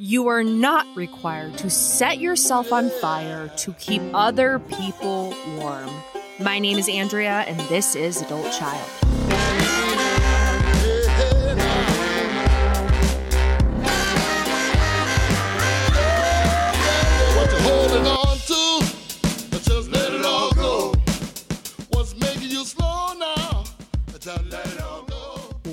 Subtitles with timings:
[0.00, 5.90] You are not required to set yourself on fire to keep other people warm.
[6.38, 9.07] My name is Andrea, and this is Adult Child.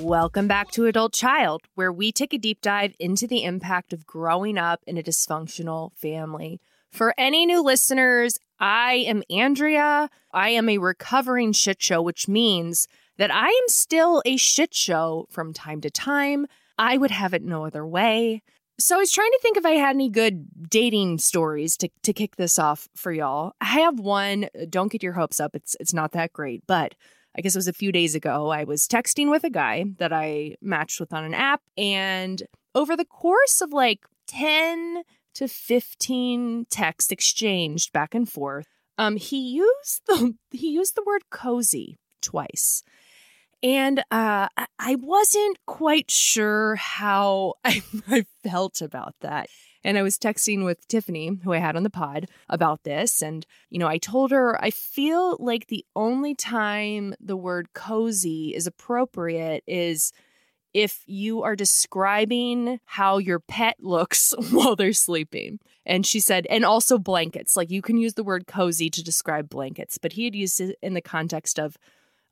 [0.06, 4.06] Welcome back to Adult Child, where we take a deep dive into the impact of
[4.06, 6.60] growing up in a dysfunctional family.
[6.92, 10.08] For any new listeners, I am Andrea.
[10.32, 15.26] I am a recovering shit show, which means that I am still a shit show
[15.28, 16.46] from time to time.
[16.78, 18.44] I would have it no other way.
[18.78, 22.12] So I was trying to think if I had any good dating stories to, to
[22.12, 23.54] kick this off for y'all.
[23.60, 24.50] I have one.
[24.70, 25.56] Don't get your hopes up.
[25.56, 26.94] It's it's not that great, but
[27.36, 28.48] I guess it was a few days ago.
[28.50, 32.42] I was texting with a guy that I matched with on an app, and
[32.74, 35.02] over the course of like 10
[35.34, 38.66] to 15 texts exchanged back and forth,
[38.98, 42.82] um, he used the he used the word cozy twice.
[43.62, 49.48] And uh, I- wasn't quite sure how I, I felt about that.
[49.86, 53.22] And I was texting with Tiffany, who I had on the pod, about this.
[53.22, 58.52] And, you know, I told her I feel like the only time the word cozy
[58.52, 60.12] is appropriate is
[60.74, 65.60] if you are describing how your pet looks while they're sleeping.
[65.86, 67.56] And she said, and also blankets.
[67.56, 70.76] Like you can use the word cozy to describe blankets, but he had used it
[70.82, 71.76] in the context of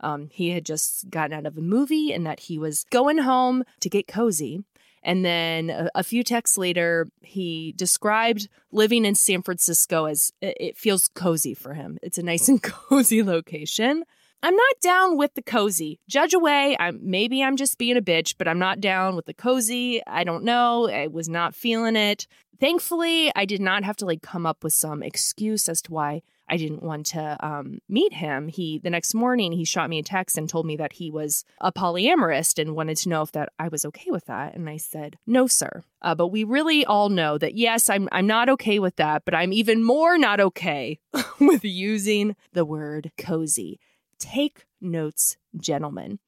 [0.01, 3.63] um, he had just gotten out of a movie and that he was going home
[3.79, 4.65] to get cozy.
[5.05, 10.57] And then a, a few texts later, he described living in San Francisco as it,
[10.59, 11.99] it feels cozy for him.
[12.03, 14.05] It's a nice and cozy location.
[14.43, 16.01] I'm not down with the cozy.
[16.07, 16.77] Judge away.
[16.79, 20.03] I'm maybe I'm just being a bitch, but I'm not down with the cozy.
[20.07, 20.89] I don't know.
[20.89, 22.27] I was not feeling it.
[22.61, 26.23] Thankfully, I did not have to like come up with some excuse as to why
[26.49, 28.49] I didn't want to um, meet him.
[28.49, 31.45] He the next morning he shot me a text and told me that he was
[31.61, 34.55] a polyamorist and wanted to know if that I was okay with that.
[34.55, 38.27] And I said, "No, sir." Uh, but we really all know that yes, I'm I'm
[38.27, 40.99] not okay with that, but I'm even more not okay
[41.41, 43.81] with using the word cozy.
[44.19, 46.19] Take notes, gentlemen.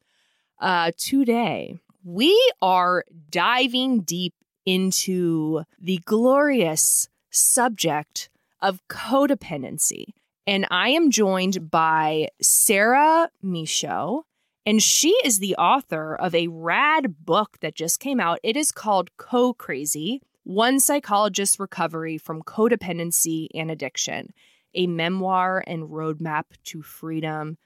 [0.59, 4.33] Uh, today we are diving deep
[4.65, 8.31] into the glorious subject
[8.67, 10.07] of codependency.
[10.45, 14.25] And I am joined by Sarah Michaud,
[14.67, 18.41] and she is the author of a rad book that just came out.
[18.43, 24.33] It is called Co Crazy One Psychologist's Recovery from Codependency and Addiction,
[24.75, 27.59] a memoir and roadmap to freedom.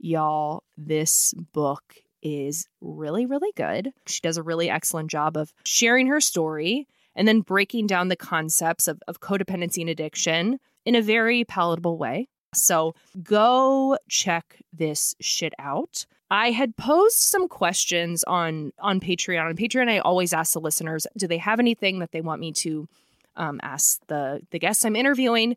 [0.00, 3.92] Y'all, this book is really, really good.
[4.06, 8.16] She does a really excellent job of sharing her story and then breaking down the
[8.16, 12.28] concepts of, of codependency and addiction in a very palatable way.
[12.54, 16.06] So go check this shit out.
[16.30, 19.50] I had posed some questions on on Patreon.
[19.50, 22.52] On Patreon, I always ask the listeners, do they have anything that they want me
[22.52, 22.88] to
[23.36, 25.56] um, ask the the guests I'm interviewing?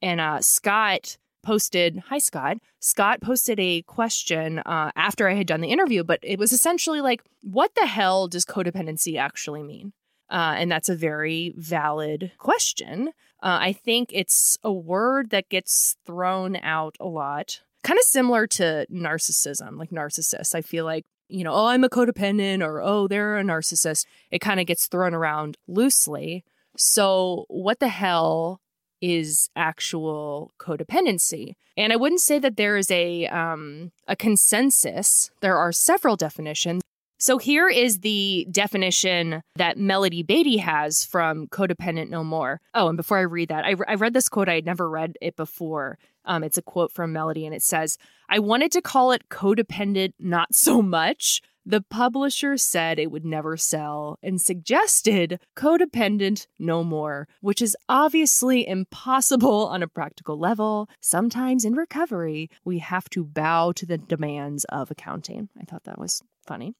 [0.00, 2.58] And uh, Scott posted, hi Scott.
[2.80, 7.00] Scott posted a question uh, after I had done the interview, but it was essentially
[7.00, 9.92] like, what the hell does codependency actually mean?
[10.30, 13.08] Uh, and that's a very valid question.
[13.42, 18.46] Uh, I think it's a word that gets thrown out a lot, kind of similar
[18.46, 20.54] to narcissism, like narcissists.
[20.54, 24.06] I feel like, you know, oh, I'm a codependent or oh, they're a narcissist.
[24.30, 26.44] It kind of gets thrown around loosely.
[26.76, 28.60] So, what the hell
[29.00, 31.54] is actual codependency?
[31.76, 35.30] And I wouldn't say that there is a um, a consensus.
[35.40, 36.82] There are several definitions.
[37.22, 42.62] So here is the definition that Melody Beattie has from Codependent No More.
[42.72, 44.48] Oh, and before I read that, I, I read this quote.
[44.48, 45.98] I had never read it before.
[46.24, 47.98] Um, it's a quote from Melody, and it says,
[48.30, 51.42] I wanted to call it codependent not so much.
[51.66, 58.66] The publisher said it would never sell and suggested codependent no more, which is obviously
[58.66, 60.88] impossible on a practical level.
[61.00, 65.50] Sometimes in recovery, we have to bow to the demands of accounting.
[65.60, 66.74] I thought that was funny.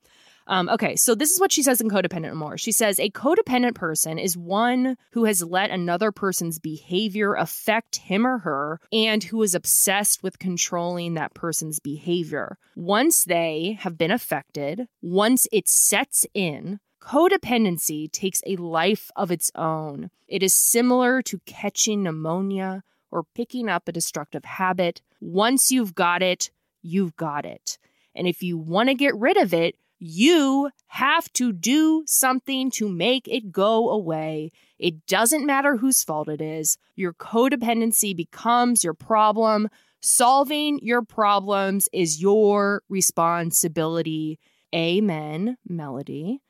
[0.50, 2.58] Um, okay, so this is what she says in Codependent More.
[2.58, 8.26] She says a codependent person is one who has let another person's behavior affect him
[8.26, 12.58] or her and who is obsessed with controlling that person's behavior.
[12.75, 19.52] Once they have been affected, once it sets in, codependency takes a life of its
[19.55, 20.11] own.
[20.26, 22.82] It is similar to catching pneumonia
[23.12, 25.00] or picking up a destructive habit.
[25.20, 26.50] Once you've got it,
[26.82, 27.79] you've got it.
[28.17, 32.88] And if you want to get rid of it, You have to do something to
[32.88, 34.50] make it go away.
[34.79, 36.79] It doesn't matter whose fault it is.
[36.97, 39.69] Your codependency becomes your problem.
[40.00, 44.38] Solving your problems is your responsibility.
[44.75, 46.41] Amen, Melody.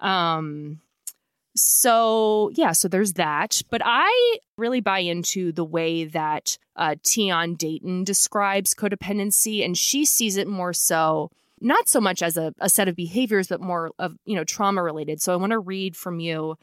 [0.00, 0.80] Um
[1.54, 3.62] so yeah, so there's that.
[3.70, 10.04] But I really buy into the way that uh, Tian Dayton describes codependency, and she
[10.04, 11.30] sees it more so
[11.60, 14.82] not so much as a, a set of behaviors, but more of you know trauma
[14.82, 15.20] related.
[15.20, 16.56] So I want to read from you.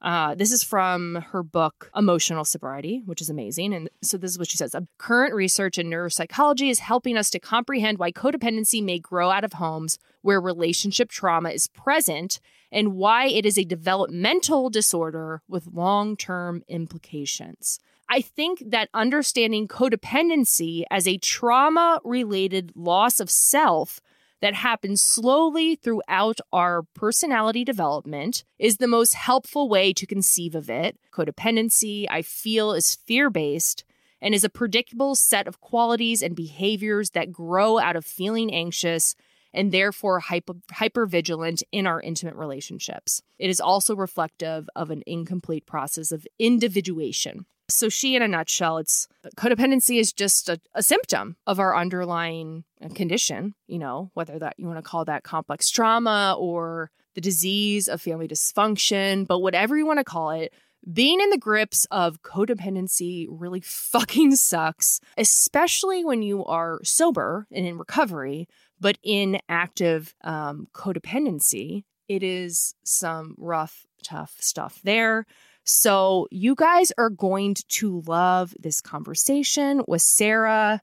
[0.00, 3.72] Uh, this is from her book Emotional Sobriety, which is amazing.
[3.72, 7.38] And so this is what she says: Current research in neuropsychology is helping us to
[7.38, 12.40] comprehend why codependency may grow out of homes where relationship trauma is present
[12.72, 17.78] and why it is a developmental disorder with long term implications.
[18.08, 24.00] I think that understanding codependency as a trauma related loss of self
[24.42, 30.68] that happens slowly throughout our personality development is the most helpful way to conceive of
[30.68, 30.98] it.
[31.12, 33.84] Codependency, I feel, is fear based
[34.20, 39.14] and is a predictable set of qualities and behaviors that grow out of feeling anxious
[39.54, 43.22] and therefore hyper, vigilant in our intimate relationships.
[43.38, 47.46] It is also reflective of an incomplete process of individuation.
[47.68, 52.64] So, she, in a nutshell, it's codependency is just a, a symptom of our underlying
[52.94, 57.88] condition, you know, whether that you want to call that complex trauma or the disease
[57.88, 60.52] of family dysfunction, but whatever you want to call it,
[60.90, 67.66] being in the grips of codependency really fucking sucks, especially when you are sober and
[67.66, 68.48] in recovery,
[68.80, 75.24] but in active um, codependency, it is some rough, tough stuff there.
[75.64, 80.80] So, you guys are going to love this conversation with Sarah.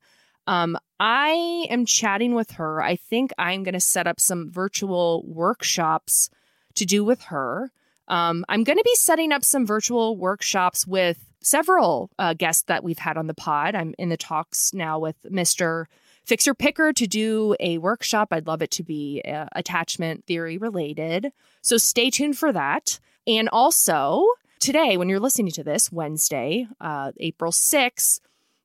[0.47, 2.81] Um, I am chatting with her.
[2.81, 6.29] I think I'm going to set up some virtual workshops
[6.75, 7.71] to do with her.
[8.07, 12.83] Um, I'm going to be setting up some virtual workshops with several uh, guests that
[12.83, 13.75] we've had on the pod.
[13.75, 15.85] I'm in the talks now with Mr.
[16.25, 18.29] Fixer Picker to do a workshop.
[18.31, 21.31] I'd love it to be uh, attachment theory related.
[21.61, 22.99] So stay tuned for that.
[23.27, 24.25] And also,
[24.59, 28.19] today, when you're listening to this, Wednesday, uh, April 6th,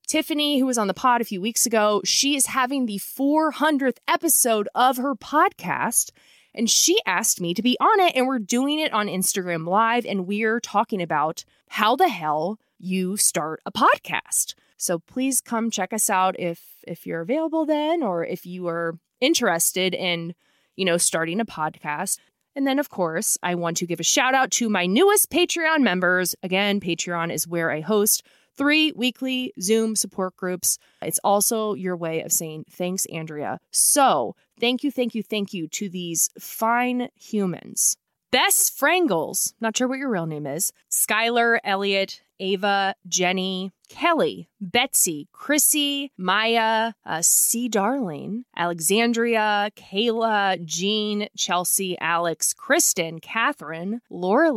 [0.07, 3.97] Tiffany, who was on the pod a few weeks ago, she is having the 400th
[4.07, 6.11] episode of her podcast.
[6.55, 10.07] And she asked me to be on it, and we're doing it on Instagram Live.
[10.07, 14.55] And we're talking about how the hell you start a podcast.
[14.77, 18.99] So please come check us out if if you're available then or if you are
[19.21, 20.35] interested in,
[20.77, 22.19] you know, starting a podcast.
[22.57, 25.81] And then, of course, I want to give a shout out to my newest Patreon
[25.81, 26.35] members.
[26.43, 28.23] Again, Patreon is where I host
[28.57, 30.79] three weekly Zoom support groups.
[31.03, 33.59] It's also your way of saying thanks, Andrea.
[33.71, 37.97] So, thank you, thank you, thank you to these fine humans.
[38.35, 45.29] Bess Frangles, not sure what your real name is, Skylar, Elliot, Ava, Jenny, Kelly, Betsy,
[45.33, 47.69] Chrissy, Maya, uh, C.
[47.69, 54.53] Darling, Alexandria, Kayla, Jean, Chelsea, Alex, Kristen, Catherine, Laura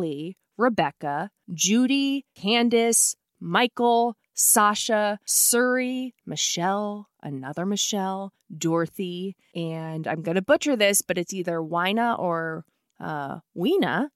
[0.57, 10.75] Rebecca, Judy, Candace, Michael, Sasha, Suri, Michelle, another Michelle, Dorothy, and I'm going to butcher
[10.75, 12.65] this, but it's either Wina or
[12.99, 14.09] uh, Weena.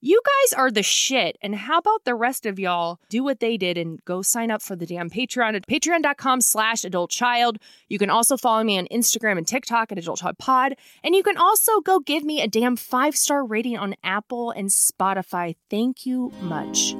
[0.00, 1.36] You guys are the shit.
[1.42, 4.62] And how about the rest of y'all do what they did and go sign up
[4.62, 7.58] for the damn Patreon at patreon.com slash adult child.
[7.88, 10.74] You can also follow me on Instagram and TikTok at adult pod.
[11.02, 14.68] And you can also go give me a damn five star rating on Apple and
[14.68, 15.56] Spotify.
[15.68, 16.92] Thank you much.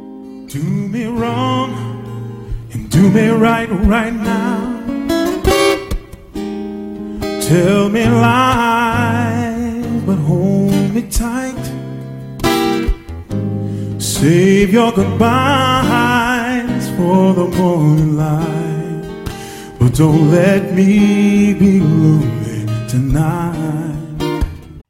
[0.53, 4.75] Do me wrong and do me right right now.
[7.43, 10.58] Tell me lies, but hold
[11.11, 11.65] tight.
[14.01, 19.29] Save your goodbyes for the morning light.
[19.79, 23.98] But don't let me be lonely tonight.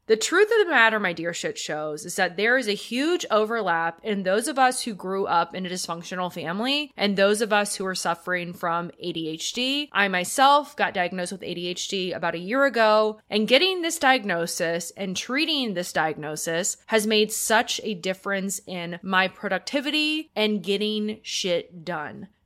[0.09, 3.27] The truth of the matter, my dear shit shows, is that there is a huge
[3.29, 7.53] overlap in those of us who grew up in a dysfunctional family and those of
[7.53, 9.87] us who are suffering from ADHD.
[9.91, 15.15] I myself got diagnosed with ADHD about a year ago, and getting this diagnosis and
[15.15, 22.29] treating this diagnosis has made such a difference in my productivity and getting shit done.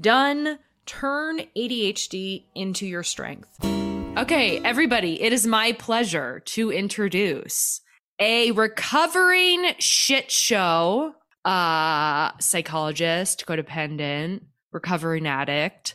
[0.00, 0.58] Done.
[0.86, 3.64] Turn ADHD into your strength.
[4.16, 7.80] Okay, everybody, it is my pleasure to introduce
[8.20, 11.14] a recovering shit show
[11.44, 15.94] uh psychologist, codependent, recovering addict,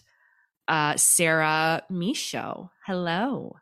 [0.68, 2.70] uh Sarah Michaud.
[2.86, 3.56] Hello.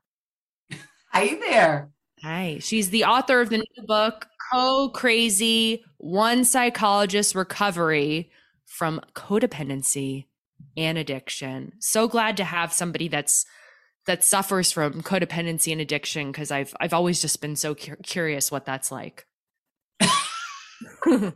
[1.12, 1.92] Hi there.
[2.24, 2.58] Hi.
[2.60, 8.32] She's the author of the new book, Co Crazy One Psychologist Recovery
[8.68, 10.26] from Codependency
[10.76, 11.72] and Addiction.
[11.80, 13.46] So glad to have somebody that's
[14.06, 18.52] that suffers from codependency and addiction because I've I've always just been so cu- curious
[18.52, 19.26] what that's like.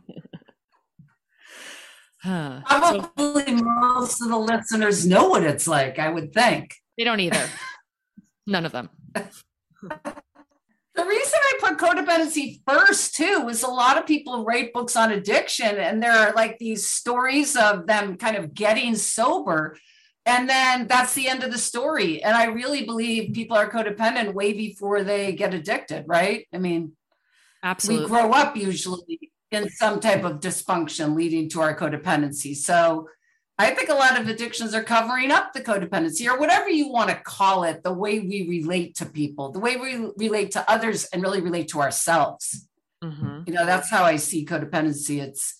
[2.22, 2.60] Huh.
[2.68, 6.76] So Probably most of the listeners know what it's like, I would think.
[6.96, 7.48] they don't either.
[8.46, 8.90] None of them.
[10.94, 11.31] The reason
[11.62, 16.12] put codependency first, too, was a lot of people write books on addiction, and there
[16.12, 19.76] are like these stories of them kind of getting sober.
[20.26, 22.22] And then that's the end of the story.
[22.22, 26.46] And I really believe people are codependent way before they get addicted, right?
[26.52, 26.92] I mean,
[27.62, 28.04] Absolutely.
[28.04, 32.54] we grow up usually in some type of dysfunction leading to our codependency.
[32.56, 33.08] So
[33.62, 37.10] I think a lot of addictions are covering up the codependency or whatever you want
[37.10, 41.04] to call it, the way we relate to people, the way we relate to others
[41.12, 42.68] and really relate to ourselves.
[43.02, 43.46] Mhm.
[43.46, 45.20] You know, that's how I see codependency.
[45.20, 45.56] It's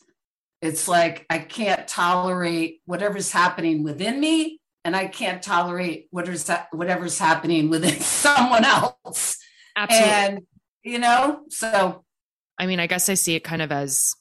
[0.61, 7.19] it's like I can't tolerate whatever's happening within me and I can't tolerate whatever's whatever's
[7.19, 9.39] happening within someone else.
[9.77, 10.11] Absolutely.
[10.11, 10.41] And
[10.85, 12.05] you know, so
[12.59, 14.15] I mean, I guess I see it kind of as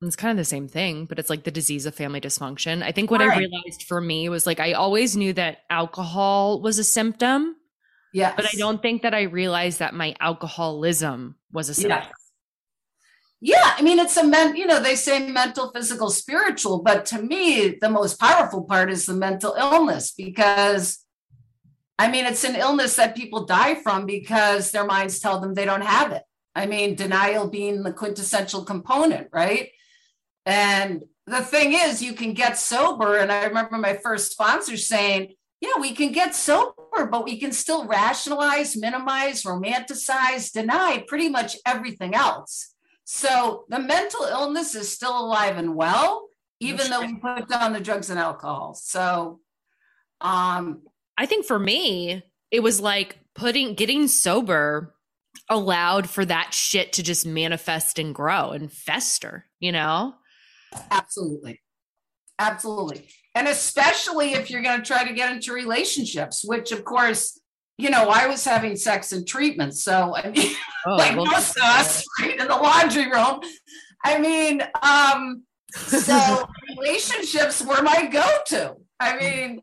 [0.00, 2.82] it's kind of the same thing, but it's like the disease of family dysfunction.
[2.82, 6.78] I think what I realized for me was like I always knew that alcohol was
[6.78, 7.56] a symptom,
[8.12, 8.32] yeah.
[8.36, 11.98] but I don't think that I realized that my alcoholism was a symptom.
[12.00, 12.12] Yeah.
[13.40, 17.22] Yeah, I mean, it's a men, you know, they say mental, physical, spiritual, but to
[17.22, 21.04] me, the most powerful part is the mental illness because
[22.00, 25.64] I mean, it's an illness that people die from because their minds tell them they
[25.64, 26.22] don't have it.
[26.54, 29.70] I mean, denial being the quintessential component, right?
[30.48, 33.18] And the thing is, you can get sober.
[33.18, 37.52] And I remember my first sponsor saying, yeah, we can get sober, but we can
[37.52, 42.74] still rationalize, minimize, romanticize, deny pretty much everything else.
[43.04, 46.28] So the mental illness is still alive and well,
[46.60, 48.72] even though we put down the drugs and alcohol.
[48.74, 49.40] So,
[50.22, 50.82] um,
[51.18, 54.94] I think for me, it was like putting getting sober
[55.50, 60.14] allowed for that shit to just manifest and grow and fester, you know?
[60.90, 61.60] Absolutely,
[62.38, 67.40] absolutely, and especially if you're going to try to get into relationships, which of course,
[67.76, 70.54] you know, I was having sex in treatment, so I mean.
[70.86, 73.40] Oh, like well- most of us right in the laundry room.
[74.04, 75.42] I mean, um,
[75.74, 76.48] so
[76.78, 78.76] relationships were my go-to.
[79.00, 79.62] I mean,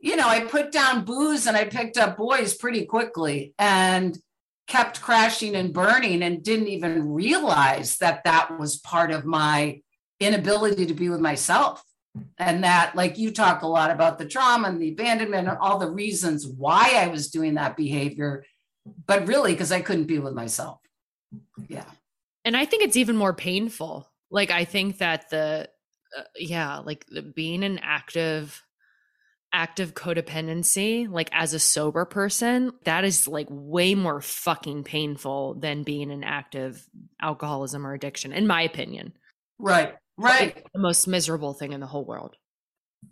[0.00, 4.18] you know, I put down booze and I picked up boys pretty quickly and
[4.66, 9.80] kept crashing and burning and didn't even realize that that was part of my
[10.20, 11.82] inability to be with myself.
[12.38, 15.78] And that, like you talk a lot about the trauma and the abandonment and all
[15.78, 18.42] the reasons why I was doing that behavior
[19.06, 20.80] but really because I couldn't be with myself.
[21.68, 21.84] Yeah.
[22.44, 24.10] And I think it's even more painful.
[24.30, 25.68] Like I think that the
[26.16, 28.62] uh, yeah, like the, being an active
[29.52, 35.82] active codependency like as a sober person, that is like way more fucking painful than
[35.82, 36.84] being an active
[37.20, 39.12] alcoholism or addiction in my opinion.
[39.58, 39.94] Right.
[40.18, 40.66] Right.
[40.72, 42.36] The most miserable thing in the whole world.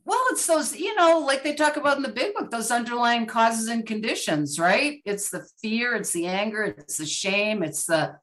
[0.05, 3.27] Well, it's those, you know, like they talk about in the big book, those underlying
[3.27, 5.01] causes and conditions, right?
[5.05, 8.17] It's the fear, it's the anger, it's the shame, it's the,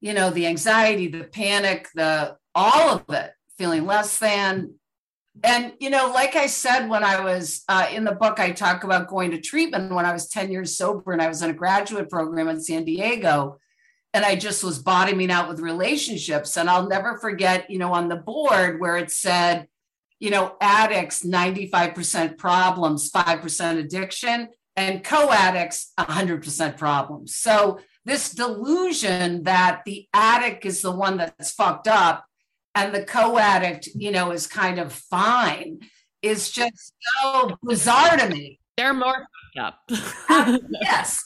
[0.00, 4.74] you know, the anxiety, the panic, the all of it, feeling less than.
[5.42, 8.84] And, you know, like I said, when I was uh, in the book, I talk
[8.84, 11.54] about going to treatment when I was 10 years sober and I was in a
[11.54, 13.58] graduate program in San Diego.
[14.14, 16.56] And I just was bottoming out with relationships.
[16.56, 19.68] And I'll never forget, you know, on the board where it said,
[20.20, 27.36] you know, addicts, 95% problems, 5% addiction, and co addicts, 100% problems.
[27.36, 32.26] So, this delusion that the addict is the one that's fucked up
[32.74, 35.80] and the co addict, you know, is kind of fine
[36.22, 36.92] is just
[37.22, 38.58] so bizarre to me.
[38.76, 39.90] They're more fucked up.
[40.28, 41.22] Uh, yes.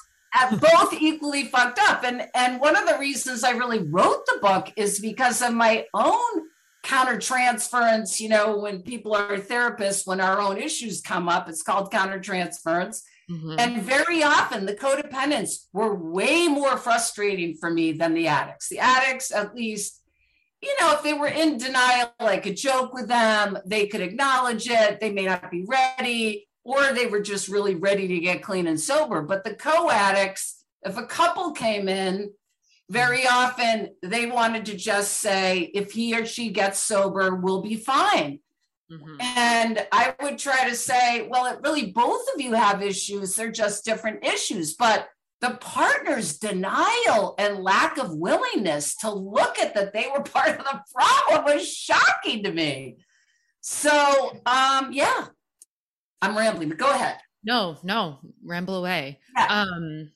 [0.61, 2.05] Both equally fucked up.
[2.05, 5.87] And and one of the reasons I really wrote the book is because of my
[5.95, 6.43] own
[6.85, 8.21] countertransference.
[8.21, 13.03] You know, when people are therapists, when our own issues come up, it's called countertransference.
[13.31, 13.57] Mm-hmm.
[13.59, 18.69] And very often the codependents were way more frustrating for me than the addicts.
[18.69, 20.03] The addicts, at least,
[20.63, 24.69] you know, if they were in denial, I could joke with them, they could acknowledge
[24.69, 28.67] it, they may not be ready, or they were just really ready to get clean
[28.67, 29.23] and sober.
[29.23, 32.31] But the co addicts, if a couple came in,
[32.91, 37.77] very often they wanted to just say, if he or she gets sober, we'll be
[37.77, 38.41] fine.
[38.93, 39.17] Mm-hmm.
[39.21, 43.35] And I would try to say, well, it really both of you have issues.
[43.35, 44.75] They're just different issues.
[44.75, 45.09] But
[45.41, 50.65] the partner's denial and lack of willingness to look at that they were part of
[50.65, 52.99] the problem was shocking to me.
[53.61, 55.27] So, um, yeah,
[56.23, 57.19] I'm rambling, but go ahead.
[57.45, 59.21] No, no, ramble away.
[59.37, 59.47] Yeah.
[59.47, 60.13] Um,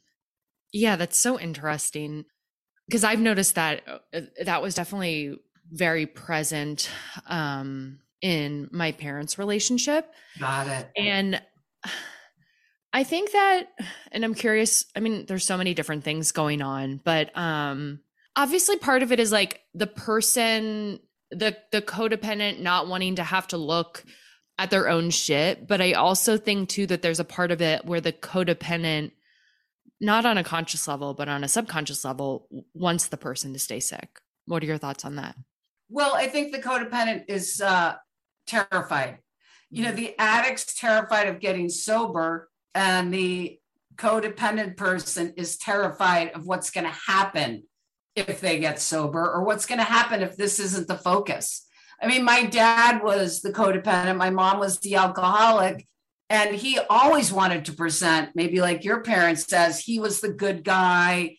[0.73, 2.25] yeah, that's so interesting
[2.89, 3.83] because I've noticed that
[4.13, 5.37] uh, that was definitely
[5.71, 6.91] very present
[7.29, 10.13] um in my parents' relationship.
[10.39, 10.91] Got it.
[10.97, 11.43] And
[12.93, 13.69] I think that,
[14.13, 18.01] and I'm curious, I mean, there's so many different things going on, but um
[18.37, 23.47] obviously part of it is like the person, the the codependent not wanting to have
[23.49, 24.05] to look
[24.63, 25.67] at their own shit.
[25.67, 29.11] But I also think too that there's a part of it where the codependent,
[30.01, 33.81] not on a conscious level, but on a subconscious level, wants the person to stay
[33.81, 34.21] sick.
[34.47, 35.35] What are your thoughts on that?
[35.89, 37.97] Well, I think the codependent is uh,
[38.47, 39.19] terrified.
[39.69, 39.97] You know, mm-hmm.
[39.97, 43.59] the addict's terrified of getting sober, and the
[43.97, 47.65] codependent person is terrified of what's going to happen
[48.15, 51.67] if they get sober or what's going to happen if this isn't the focus.
[52.03, 55.87] I mean, my dad was the codependent, my mom was the alcoholic,
[56.29, 60.65] and he always wanted to present, maybe like your parents says, he was the good
[60.65, 61.37] guy.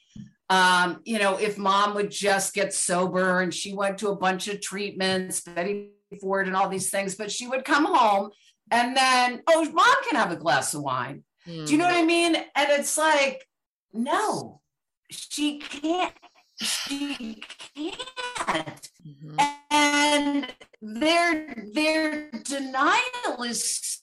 [0.50, 4.48] Um, you know, if mom would just get sober and she went to a bunch
[4.48, 5.90] of treatments, Betty
[6.22, 8.30] Ford and all these things, but she would come home
[8.72, 11.24] and then, oh, mom can have a glass of wine.
[11.48, 11.66] Mm.
[11.66, 12.36] Do you know what I mean?
[12.36, 13.46] And it's like,
[13.92, 14.62] no,
[15.10, 16.14] she can't.
[16.64, 17.42] She
[17.76, 18.90] can't.
[19.06, 19.40] Mm-hmm.
[19.72, 24.02] And their their denial is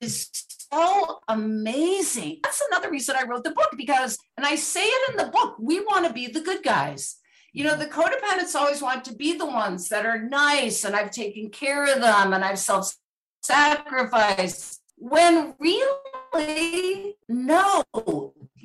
[0.00, 0.30] is
[0.70, 2.40] so amazing.
[2.42, 5.56] That's another reason I wrote the book because, and I say it in the book,
[5.58, 7.16] we want to be the good guys
[7.54, 11.12] you know, the codependents always want to be the ones that are nice and I've
[11.12, 12.96] taken care of them and I've self
[13.42, 14.82] sacrificed.
[14.96, 17.84] When really, no,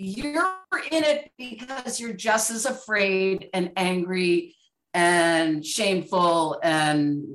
[0.02, 0.56] you're
[0.92, 4.56] in it because you're just as afraid and angry
[4.94, 7.26] and shameful and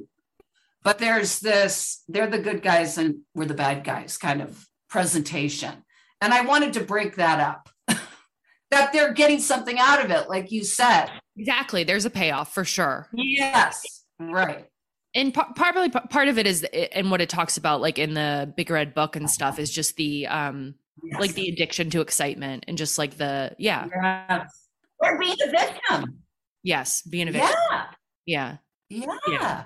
[0.82, 5.84] but there's this they're the good guys and we're the bad guys kind of presentation
[6.20, 7.68] and i wanted to break that up
[8.70, 11.84] that they're getting something out of it like you said Exactly.
[11.84, 13.08] There's a payoff for sure.
[13.12, 14.04] Yes.
[14.18, 14.66] Right.
[15.14, 18.68] And partly part of it is and what it talks about like in the big
[18.70, 21.20] red book and stuff is just the um yes.
[21.20, 23.86] like the addiction to excitement and just like the yeah.
[24.28, 24.68] Yes.
[25.00, 26.18] Or being a victim.
[26.62, 27.50] Yes, being a victim.
[27.70, 27.86] Yeah.
[28.26, 28.56] Yeah.
[28.88, 29.18] Yeah.
[29.28, 29.64] yeah.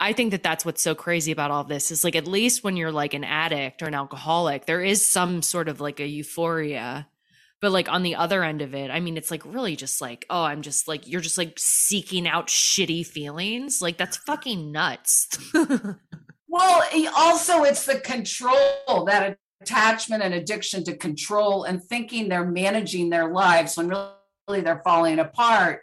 [0.00, 2.76] I think that that's what's so crazy about all this is like at least when
[2.76, 7.06] you're like an addict or an alcoholic, there is some sort of like a euphoria
[7.60, 10.26] but like on the other end of it, I mean, it's like really just like,
[10.28, 13.80] oh, I'm just like, you're just like seeking out shitty feelings.
[13.80, 15.28] Like that's fucking nuts.
[16.48, 16.84] well,
[17.16, 23.32] also it's the control that attachment and addiction to control and thinking they're managing their
[23.32, 25.82] lives when really they're falling apart.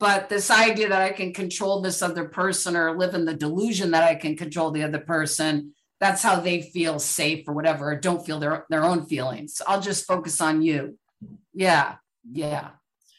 [0.00, 3.90] But this idea that I can control this other person or live in the delusion
[3.90, 7.96] that I can control the other person, that's how they feel safe or whatever, or
[7.96, 9.60] don't feel their, their own feelings.
[9.66, 10.96] I'll just focus on you.
[11.52, 11.96] Yeah,
[12.30, 12.70] yeah.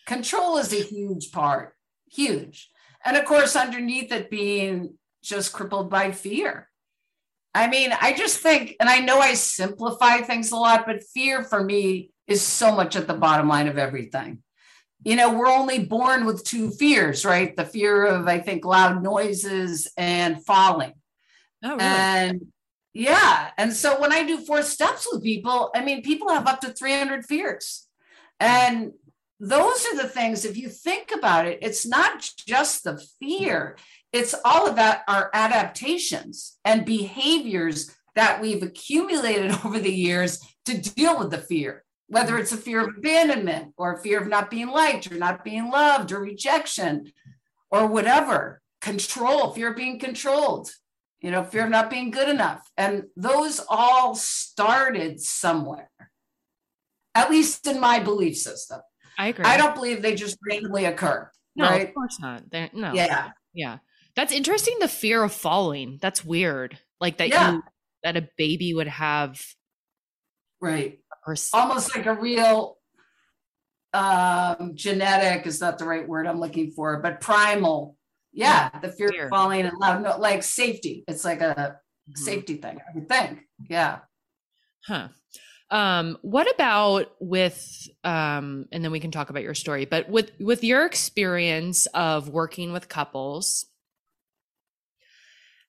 [0.07, 1.75] Control is a huge part,
[2.09, 2.69] huge.
[3.03, 6.68] And of course, underneath it being just crippled by fear.
[7.53, 11.43] I mean, I just think, and I know I simplify things a lot, but fear
[11.43, 14.43] for me is so much at the bottom line of everything.
[15.03, 17.55] You know, we're only born with two fears, right?
[17.55, 20.93] The fear of, I think, loud noises and falling.
[21.63, 21.81] Oh, really?
[21.81, 22.47] And
[22.93, 23.51] yeah.
[23.57, 26.69] And so when I do four steps with people, I mean, people have up to
[26.69, 27.87] 300 fears.
[28.39, 28.91] And
[29.39, 33.77] those are the things, if you think about it, it's not just the fear,
[34.11, 41.17] it's all about our adaptations and behaviors that we've accumulated over the years to deal
[41.19, 44.67] with the fear, whether it's a fear of abandonment or a fear of not being
[44.69, 47.11] liked or not being loved or rejection
[47.71, 50.71] or whatever, control, fear of being controlled.
[51.21, 52.71] you know, fear of not being good enough.
[52.77, 55.89] And those all started somewhere,
[57.13, 58.79] at least in my belief system.
[59.17, 59.43] I agree.
[59.43, 61.29] I don't believe they just randomly occur.
[61.57, 61.89] no, right?
[61.89, 62.49] of course not.
[62.49, 62.93] They're, no.
[62.93, 63.31] Yeah.
[63.53, 63.79] Yeah.
[64.19, 64.75] That's interesting.
[64.81, 65.97] The fear of falling.
[66.01, 66.77] That's weird.
[66.99, 67.53] Like that Yeah.
[67.53, 67.63] you,
[68.03, 69.41] that a baby would have
[70.59, 70.99] Right.
[71.23, 72.75] pers- Almost like a real
[73.93, 77.95] um genetic is not the right word I'm looking for, but primal.
[78.33, 79.23] Yeah, the fear Fear.
[79.23, 81.05] of falling and loud, no, like safety.
[81.07, 81.79] It's like a
[82.09, 82.17] Mhm.
[82.17, 83.39] safety thing, I would think.
[83.69, 83.99] Yeah.
[84.85, 85.07] Huh.
[85.71, 90.33] Um, what about with um, and then we can talk about your story, but with
[90.41, 93.65] with your experience of working with couples,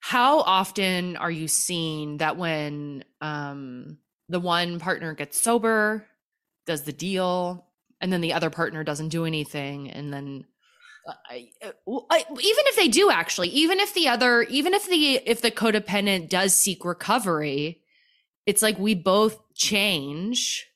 [0.00, 6.06] how often are you seeing that when um the one partner gets sober,
[6.66, 7.66] does the deal,
[8.00, 10.44] and then the other partner doesn't do anything, and then
[11.08, 11.72] uh, I, uh,
[12.10, 15.50] I- even if they do actually, even if the other, even if the if the
[15.50, 17.82] codependent does seek recovery,
[18.46, 20.68] it's like we both change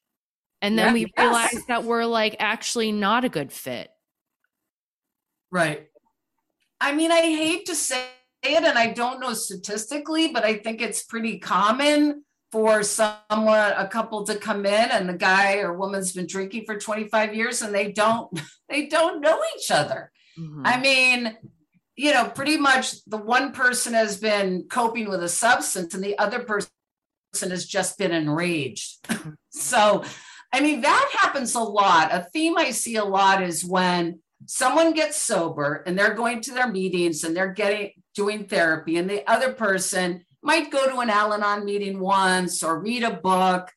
[0.62, 1.16] and then Yeah, we yes.
[1.18, 3.90] realize that we're like actually not a good fit
[5.50, 5.88] Right.
[6.80, 8.08] I mean, I hate to say
[8.44, 13.88] it, and I don't know statistically, but I think it's pretty common for someone, a
[13.88, 17.74] couple to come in and the guy or woman's been drinking for 25 years and
[17.74, 20.12] they don't, they don't know each other.
[20.38, 20.62] Mhm.
[20.64, 21.36] I mean,
[21.96, 26.18] you know, pretty much the one person has been coping with a substance and the
[26.18, 26.70] other person
[27.42, 29.04] has just been enraged.
[29.50, 30.04] so,
[30.52, 32.12] I mean, that happens a lot.
[32.12, 36.52] A theme I see a lot is when someone gets sober and they're going to
[36.52, 41.10] their meetings and they're getting doing therapy and the other person might go to an
[41.10, 43.70] Al-Anon meeting once or read a book,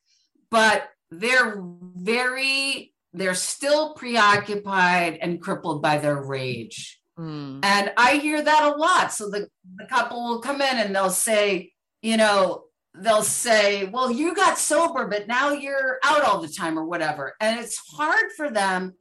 [0.51, 1.55] but they're
[1.95, 6.99] very they're still preoccupied and crippled by their rage.
[7.17, 7.59] Mm.
[7.63, 9.11] And I hear that a lot.
[9.11, 14.11] So the, the couple will come in and they'll say, you know, they'll say, well,
[14.11, 17.33] you got sober, but now you're out all the time or whatever.
[17.39, 18.93] And it's hard for them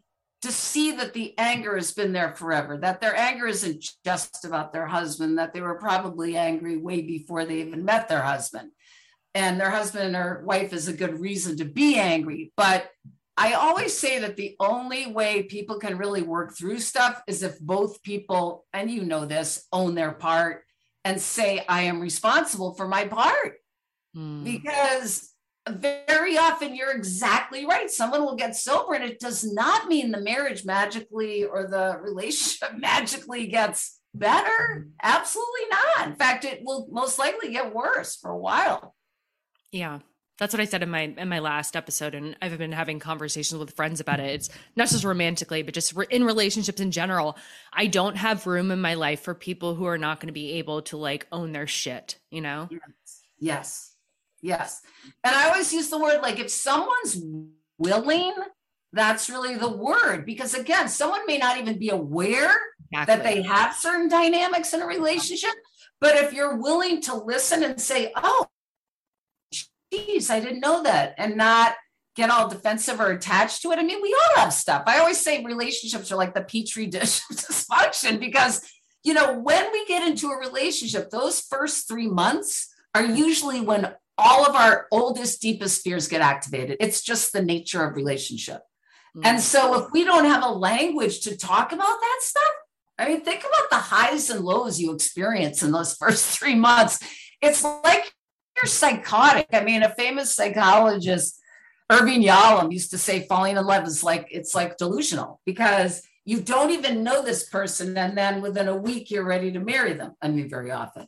[0.43, 4.73] to see that the anger has been there forever, that their anger isn't just about
[4.73, 8.71] their husband, that they were probably angry way before they even met their husband.
[9.35, 12.53] And their husband or wife is a good reason to be angry.
[12.57, 12.89] But
[13.37, 17.59] I always say that the only way people can really work through stuff is if
[17.61, 20.65] both people, and you know this, own their part
[21.05, 23.55] and say, I am responsible for my part.
[24.17, 24.45] Mm.
[24.45, 25.31] Because
[25.69, 27.91] very often you're exactly right.
[27.91, 32.77] Someone will get sober, and it does not mean the marriage magically or the relationship
[32.79, 34.89] magically gets better.
[35.03, 36.09] Absolutely not.
[36.09, 38.95] In fact, it will most likely get worse for a while.
[39.73, 40.01] Yeah.
[40.39, 43.59] That's what I said in my in my last episode, and I've been having conversations
[43.59, 44.35] with friends about it.
[44.35, 47.39] It's not just romantically, but just re- in relationships in general.
[47.73, 50.53] I don't have room in my life for people who are not going to be
[50.53, 52.19] able to like own their shit.
[52.31, 52.69] You know?
[52.71, 53.23] Yes.
[53.39, 53.96] Yes.
[55.25, 57.21] And I always use the word like if someone's
[57.79, 58.35] willing,
[58.93, 60.25] that's really the word.
[60.25, 62.55] Because again, someone may not even be aware
[62.93, 65.51] that they have certain dynamics in a relationship.
[66.01, 68.47] But if you're willing to listen and say, oh,
[69.91, 71.75] geez, I didn't know that, and not
[72.17, 73.79] get all defensive or attached to it.
[73.79, 74.85] I mean, we all have stuff.
[74.87, 78.63] I always say relationships are like the petri dish of dysfunction because,
[79.05, 83.93] you know, when we get into a relationship, those first three months are usually when
[84.19, 86.77] all of our oldest, deepest fears get activated.
[86.81, 88.63] It's just the nature of relationship.
[89.25, 89.41] And Mm.
[89.41, 92.53] so if we don't have a language to talk about that stuff,
[92.99, 96.99] I mean, think about the highs and lows you experience in those first three months.
[97.43, 98.13] It's like
[98.57, 99.49] you're psychotic.
[99.53, 101.39] I mean, a famous psychologist,
[101.91, 106.41] Irvin Yalom, used to say falling in love is like it's like delusional because you
[106.41, 107.97] don't even know this person.
[107.97, 110.15] And then within a week, you're ready to marry them.
[110.21, 111.07] I mean, very often.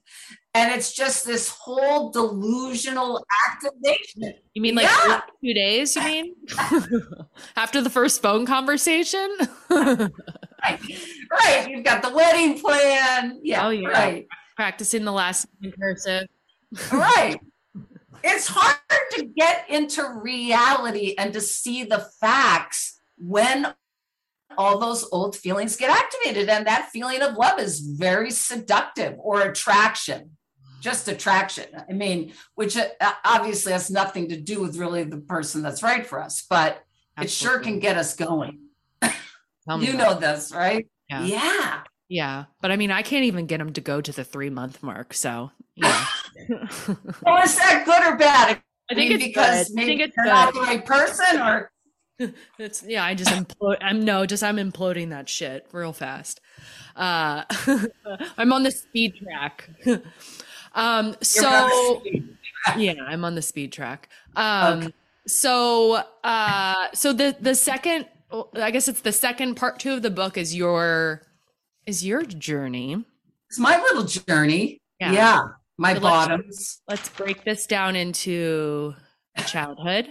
[0.54, 4.34] And it's just this whole delusional activation.
[4.54, 5.20] You mean like Yeah.
[5.44, 5.96] two days?
[5.96, 6.34] You mean
[7.56, 9.28] after the first phone conversation?
[10.60, 10.80] Right.
[11.30, 11.68] Right.
[11.70, 13.38] You've got the wedding plan.
[13.44, 13.64] Yeah.
[13.66, 13.88] Oh, yeah.
[13.90, 14.26] Right.
[14.56, 16.26] Practicing the last name cursive.
[16.90, 17.38] right.
[18.24, 18.76] It's hard
[19.12, 23.72] to get into reality and to see the facts when
[24.56, 26.48] all those old feelings get activated.
[26.48, 30.30] And that feeling of love is very seductive or attraction,
[30.80, 31.66] just attraction.
[31.88, 32.86] I mean, which uh,
[33.24, 36.82] obviously has nothing to do with really the person that's right for us, but
[37.20, 38.60] it sure can get us going.
[39.80, 40.88] You know this, right?
[41.10, 41.24] Yeah.
[41.24, 41.80] yeah.
[42.08, 44.82] Yeah, but I mean, I can't even get them to go to the three month
[44.82, 45.12] mark.
[45.12, 46.06] So, yeah.
[47.22, 48.62] Well, is that good or bad?
[48.90, 49.72] I think mean, it's because good.
[49.72, 51.70] I maybe think it's you're not the right person, or
[52.58, 53.04] It's yeah.
[53.04, 53.76] I just implode.
[53.80, 56.40] I'm no, just I'm imploding that shit real fast.
[56.96, 57.44] Uh,
[58.38, 59.70] I'm on the speed track.
[60.74, 62.02] Um, so
[62.76, 64.10] yeah, I'm on the speed track.
[64.36, 64.92] Um, Okay.
[65.26, 68.06] so uh, so the the second,
[68.54, 71.22] I guess it's the second part two of the book is your
[71.86, 73.02] is your journey.
[73.48, 74.78] it's my little journey.
[75.00, 75.12] Yeah.
[75.12, 75.42] Yeah,
[75.78, 76.80] my So let's- bottoms.
[76.86, 78.94] Let's break this down into
[79.46, 80.08] childhood,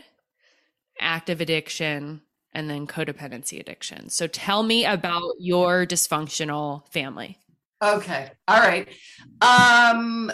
[1.00, 2.22] active addiction,
[2.54, 4.10] and then codependency addiction.
[4.10, 7.38] So tell me about your dysfunctional family.
[7.84, 8.32] Okay.
[8.48, 8.88] All right.
[9.42, 10.32] Um,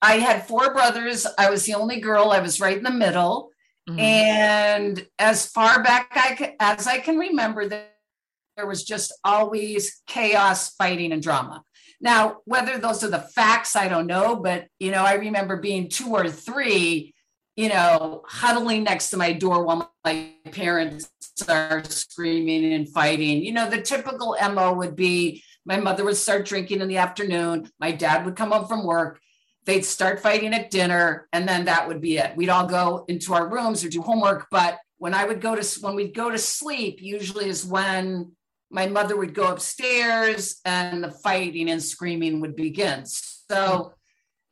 [0.00, 1.26] I had four brothers.
[1.38, 2.30] I was the only girl.
[2.30, 3.50] I was right in the middle.
[3.88, 4.00] Mhm.
[4.00, 11.12] And as far back I as I can remember, there was just always chaos, fighting,
[11.12, 11.62] and drama.
[12.00, 14.36] Now, whether those are the facts, I don't know.
[14.36, 17.14] But, you know, I remember being two or three,
[17.56, 21.10] you know, huddling next to my door while my parents
[21.48, 23.42] are screaming and fighting.
[23.42, 27.68] You know, the typical MO would be my mother would start drinking in the afternoon,
[27.80, 29.18] my dad would come home from work.
[29.64, 32.36] They'd start fighting at dinner, and then that would be it.
[32.36, 34.46] We'd all go into our rooms or do homework.
[34.48, 38.32] But when I would go to when we'd go to sleep, usually is when
[38.70, 43.04] my mother would go upstairs and the fighting and screaming would begin.
[43.06, 43.92] So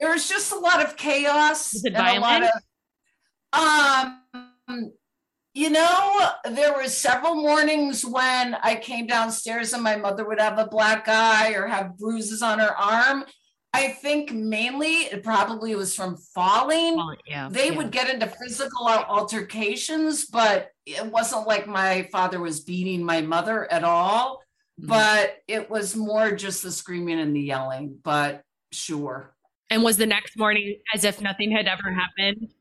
[0.01, 2.51] there was just a lot of chaos and a lot of
[3.57, 4.21] um
[5.57, 10.59] you know, there were several mornings when I came downstairs and my mother would have
[10.59, 13.25] a black eye or have bruises on her arm.
[13.73, 16.97] I think mainly it probably was from falling.
[16.97, 17.77] Well, yeah, They yeah.
[17.77, 23.71] would get into physical altercations, but it wasn't like my father was beating my mother
[23.73, 24.43] at all.
[24.81, 24.89] Mhm.
[24.89, 27.97] But it was more just the screaming and the yelling.
[28.03, 29.37] But sure.
[29.71, 32.53] And was the next morning as if nothing had ever happened?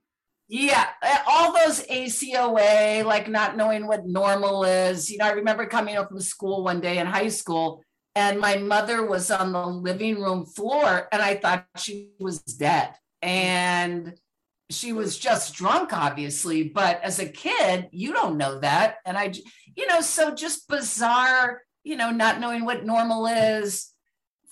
[0.47, 5.09] Yeah, uh, all those ACOA, like not knowing what normal is.
[5.09, 7.81] You know, I remember coming up from school one day in high school,
[8.15, 12.93] and my mother was on the living room floor, and I thought she was dead.
[13.21, 14.15] And
[14.69, 16.63] she was just drunk, obviously.
[16.63, 18.97] But as a kid, you don't know that.
[19.05, 19.33] And I,
[19.75, 23.92] you know, so just bizarre, you know, not knowing what normal is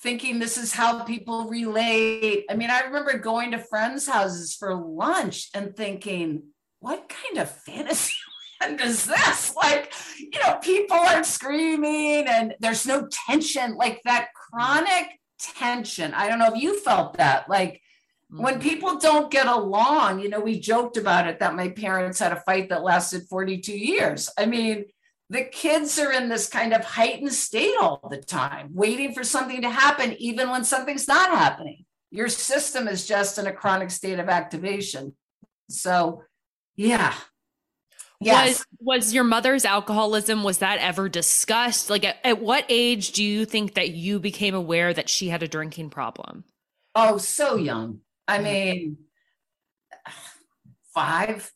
[0.02, 2.46] thinking this is how people relate.
[2.50, 6.44] I mean, I remember going to friends' houses for lunch and thinking,
[6.80, 8.14] what kind of fantasy
[8.62, 9.54] land is this?
[9.62, 16.14] Like, you know, people are screaming and there's no tension, like that chronic tension.
[16.14, 17.48] I don't know if you felt that.
[17.48, 17.82] Like,
[18.30, 18.64] when mm-hmm.
[18.68, 22.42] people don't get along, you know, we joked about it that my parents had a
[22.42, 24.30] fight that lasted 42 years.
[24.38, 24.86] I mean,
[25.32, 29.62] the kids are in this kind of heightened state all the time, waiting for something
[29.62, 31.86] to happen, even when something's not happening.
[32.12, 35.16] Your system is just in a chronic state of activation.
[35.70, 36.24] So,
[36.76, 37.14] yeah.
[38.20, 38.66] Yes.
[38.80, 41.90] Was was your mother's alcoholism was that ever discussed?
[41.90, 45.44] Like at, at what age do you think that you became aware that she had
[45.44, 46.44] a drinking problem?
[46.94, 48.02] oh, so young.
[48.28, 48.98] I mean,
[50.94, 51.50] five.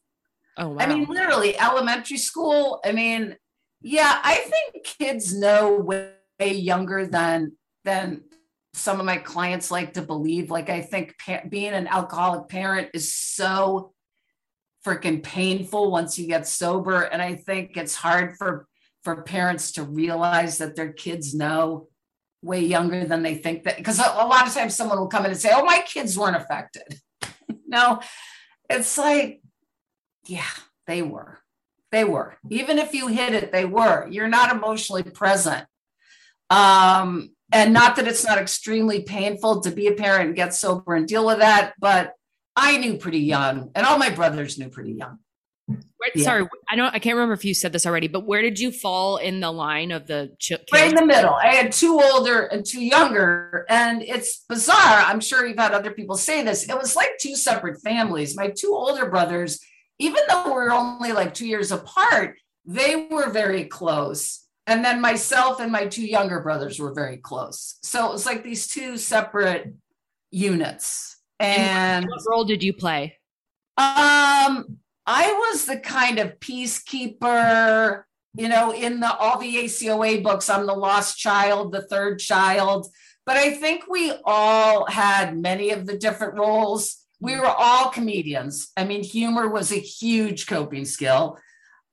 [0.57, 0.77] Oh wow.
[0.79, 2.79] I mean, literally elementary school.
[2.85, 3.35] I mean,
[3.85, 7.51] yeah, I think kids know way, younger than
[7.83, 8.23] than
[8.73, 10.49] some of my clients like to believe.
[10.49, 13.93] Like, I think pa- being an alcoholic parent is so
[14.83, 18.67] freaking painful once you get sober, and I think it's hard for
[19.03, 21.87] for parents to realize that their kids know
[22.41, 25.25] way younger than they think that because a, a lot of times someone will come
[25.25, 26.99] in and say, "Oh, my kids weren't affected."
[27.67, 27.99] no,
[28.67, 29.43] it's like
[30.25, 30.49] yeah,
[30.87, 31.37] they were.
[31.95, 32.35] They were.
[32.49, 34.05] Even if you hit it, they were.
[34.09, 35.65] You're not emotionally present.
[36.49, 40.95] Um, and not that it's not extremely painful to be a parent and get sober
[40.95, 42.11] and deal with that, but
[42.53, 45.19] I knew pretty young, and all my brothers knew pretty young.
[46.13, 46.23] Yeah.
[46.23, 46.93] Sorry, I don't.
[46.93, 49.51] I can't remember if you said this already, but where did you fall in the
[49.51, 50.51] line of the ch-?
[50.73, 51.33] Right in the middle.
[51.33, 54.75] I had two older and two younger, and it's bizarre.
[55.07, 56.67] I'm sure you've had other people say this.
[56.67, 58.35] It was like two separate families.
[58.35, 59.61] My two older brothers,
[59.99, 64.41] even though we're only like two years apart, they were very close.
[64.67, 67.77] And then myself and my two younger brothers were very close.
[67.83, 69.73] So it was like these two separate
[70.31, 71.17] units.
[71.39, 73.17] And What role did you play?
[73.77, 78.03] um, I was the kind of peacekeeper,
[78.35, 82.87] you know, in the all the ACOA books, I'm the lost child, the third child.
[83.25, 87.04] But I think we all had many of the different roles.
[87.25, 88.71] We were all comedians.
[88.77, 91.37] I mean, humor was a huge coping skill.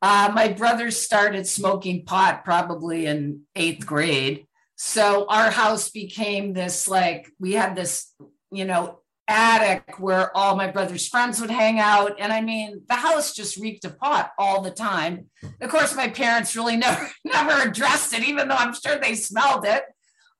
[0.01, 4.47] Uh, my brother started smoking pot probably in eighth grade.
[4.77, 8.13] So our house became this like, we had this,
[8.51, 12.17] you know, attic where all my brother's friends would hang out.
[12.19, 15.31] And I mean, the house just reeked of pot all the time.
[15.61, 19.65] Of course, my parents really never, never addressed it, even though I'm sure they smelled
[19.65, 19.85] it.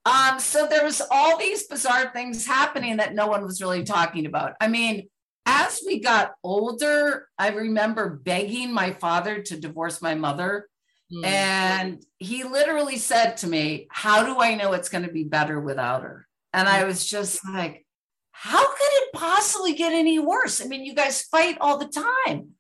[0.05, 4.27] Um, so there was all these bizarre things happening that no one was really talking
[4.27, 4.55] about.
[4.61, 5.09] I mean,
[5.47, 10.69] as we got older, I remember begging my father to divorce my mother.
[11.13, 11.27] Mm.
[11.27, 15.61] And he literally said to me, How do I know it's going to be better
[15.61, 16.27] without her?
[16.53, 17.87] And I was just like,
[18.33, 20.61] How could it possibly get any worse?
[20.61, 21.89] I mean, you guys fight all the
[22.27, 22.51] time.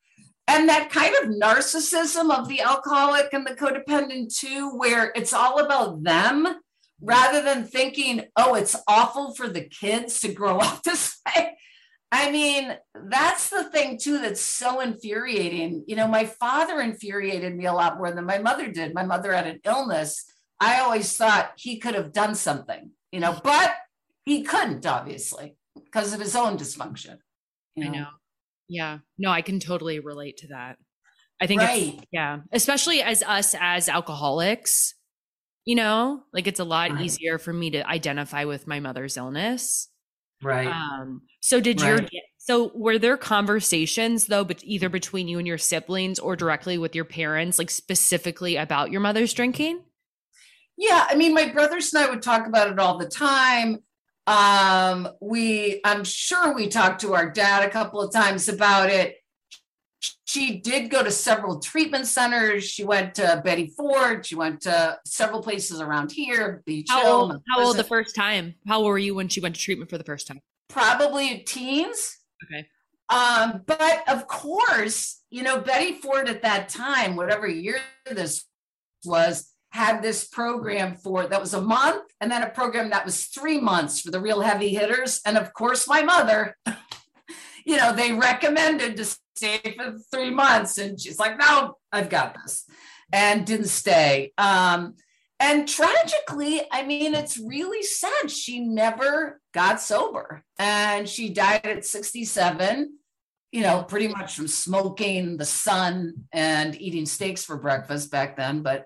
[0.48, 5.60] And that kind of narcissism of the alcoholic and the codependent, too, where it's all
[5.60, 6.46] about them
[7.02, 11.56] rather than thinking, oh, it's awful for the kids to grow up this way.
[12.14, 12.76] I mean,
[13.08, 15.84] that's the thing too that's so infuriating.
[15.86, 18.94] You know, my father infuriated me a lot more than my mother did.
[18.94, 20.24] My mother had an illness.
[20.60, 23.74] I always thought he could have done something, you know, but
[24.24, 27.16] he couldn't, obviously, because of his own dysfunction.
[27.74, 28.06] you I know.
[28.68, 28.98] Yeah.
[29.18, 30.76] No, I can totally relate to that.
[31.40, 31.98] I think, Right.
[32.12, 34.94] yeah, especially as us as alcoholics,
[35.64, 37.00] you know, like it's a lot Right.
[37.02, 39.88] easier for me to identify with my mother's illness.
[40.42, 40.66] Right.
[40.66, 42.00] Um, so did your
[42.38, 46.96] so were there conversations though, but either between you and your siblings or directly with
[46.96, 49.82] your parents, like specifically about your mother's drinking?
[50.76, 53.78] Yeah, I mean, my brothers and I would talk about it all the time.
[54.26, 59.16] Um, we, I'm sure we talked to our dad a couple of times about it.
[60.32, 62.64] She did go to several treatment centers.
[62.64, 64.24] She went to Betty Ford.
[64.24, 66.62] She went to several places around here.
[66.64, 68.54] Beach How Hill, old, how old the first time?
[68.66, 70.40] How old were you when she went to treatment for the first time?
[70.70, 72.16] Probably teens.
[72.44, 72.66] Okay.
[73.10, 78.46] Um, but of course, you know, Betty Ford at that time, whatever year this
[79.04, 83.26] was, had this program for that was a month, and then a program that was
[83.26, 85.20] three months for the real heavy hitters.
[85.26, 86.56] And of course, my mother,
[87.64, 89.04] you know, they recommended to
[89.36, 92.64] stay for three months, and she's like, "No, I've got this,"
[93.12, 94.32] and didn't stay.
[94.38, 94.96] Um,
[95.42, 98.30] and tragically, I mean, it's really sad.
[98.30, 102.96] She never got sober and she died at 67,
[103.50, 108.62] you know, pretty much from smoking, the sun, and eating steaks for breakfast back then.
[108.62, 108.84] But,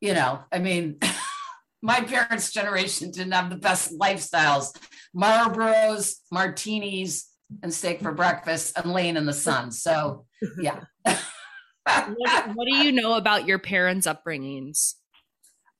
[0.00, 0.98] you know, I mean,
[1.82, 4.76] my parents' generation didn't have the best lifestyles
[5.12, 7.26] Marlboros, martinis,
[7.62, 9.70] and steak for breakfast and laying in the sun.
[9.70, 10.26] So,
[10.60, 10.80] yeah.
[11.04, 14.94] What, what do you know about your parents' upbringings?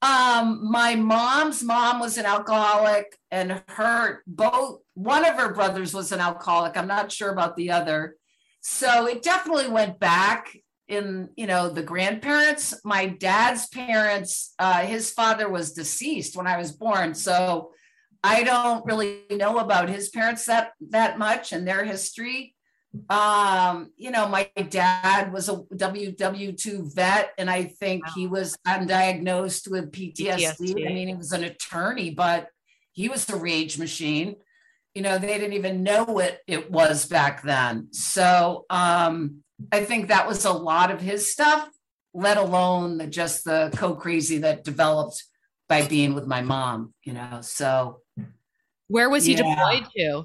[0.03, 6.11] Um, my mom's mom was an alcoholic, and her both one of her brothers was
[6.11, 6.77] an alcoholic.
[6.77, 8.17] I'm not sure about the other.
[8.63, 10.57] So it definitely went back
[10.89, 12.75] in, you know, the grandparents.
[12.85, 17.15] My dad's parents, uh, his father was deceased when I was born.
[17.15, 17.73] So
[18.23, 22.55] I don't really know about his parents that that much and their history.
[23.09, 29.71] Um, you know, my dad was a WW2 vet, and I think he was undiagnosed
[29.71, 30.57] with PTSD.
[30.59, 30.87] PTSD.
[30.87, 32.49] I mean, he was an attorney, but
[32.93, 34.37] he was a rage machine.
[34.95, 37.89] You know, they didn't even know what it was back then.
[37.93, 41.71] So um, I think that was a lot of his stuff,
[42.13, 45.23] let alone the, just the co crazy that developed
[45.71, 47.39] by being with my mom, you know.
[47.43, 48.01] So
[48.89, 49.45] Where was he Yeah.
[49.45, 50.25] deployed to?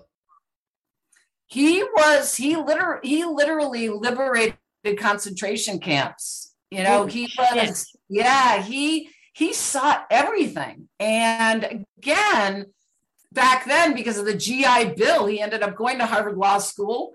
[1.48, 4.58] he was he literally he literally liberated
[4.98, 7.38] concentration camps you know Oh, he shit.
[7.70, 12.66] was yeah he he saw everything and again
[13.32, 17.14] back then because of the gi bill he ended up going to harvard law school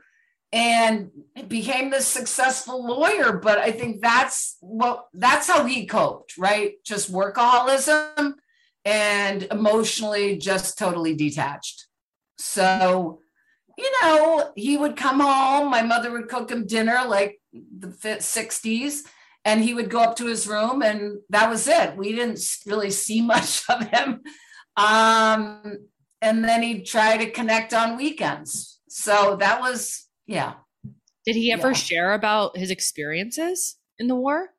[0.53, 1.11] and
[1.47, 7.13] became this successful lawyer but i think that's what that's how he coped right just
[7.13, 8.35] workaholism
[8.85, 11.87] and emotionally just totally detached
[12.39, 13.21] so
[13.81, 15.71] you know, he would come home.
[15.71, 19.01] My mother would cook him dinner like the 60s,
[19.45, 21.97] and he would go up to his room, and that was it.
[21.97, 24.21] We didn't really see much of him.
[24.77, 25.89] Um,
[26.21, 28.81] and then he'd try to connect on weekends.
[28.89, 30.55] So that was, yeah.
[31.27, 31.75] Did he ever Yeah.
[31.75, 34.55] share about his experiences in the war?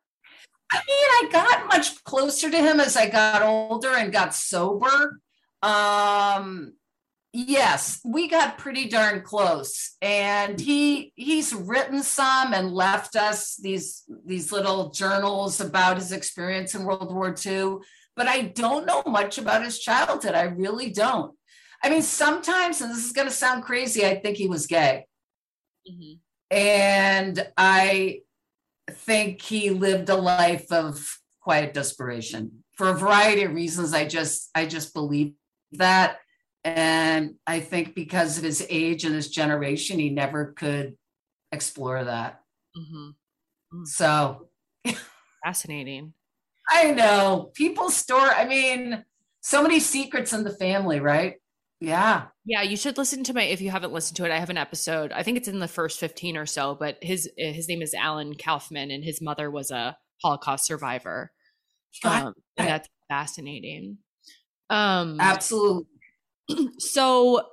[0.71, 5.19] I mean, I got much closer to him as I got older and got sober.
[5.63, 6.73] Um,
[7.33, 9.95] yes, we got pretty darn close.
[10.01, 16.75] And he he's written some and left us these these little journals about his experience
[16.75, 17.77] in World War II.
[18.15, 20.35] But I don't know much about his childhood.
[20.35, 21.35] I really don't.
[21.83, 25.05] I mean, sometimes, and this is going to sound crazy, I think he was gay.
[26.49, 28.21] And I
[28.89, 33.93] think he lived a life of quiet desperation for a variety of reasons.
[33.93, 35.33] I just, I just believe
[35.73, 36.17] that.
[36.63, 40.95] And I think because of his age and his generation, he never could
[41.51, 42.41] explore that.
[42.77, 43.85] Mm-hmm.
[43.85, 44.49] So
[45.43, 46.13] Fascinating.
[46.69, 49.03] I know people store, I mean,
[49.41, 51.35] so many secrets in the family, right?
[51.79, 52.27] Yeah.
[52.43, 54.31] Yeah, you should listen to my if you haven't listened to it.
[54.31, 55.11] I have an episode.
[55.11, 58.35] I think it's in the first 15 or so, but his his name is Alan
[58.35, 61.31] Kaufman and his mother was a Holocaust survivor.
[62.03, 63.97] Um, and that's fascinating.
[64.69, 65.85] Um Absolutely.
[66.79, 67.45] so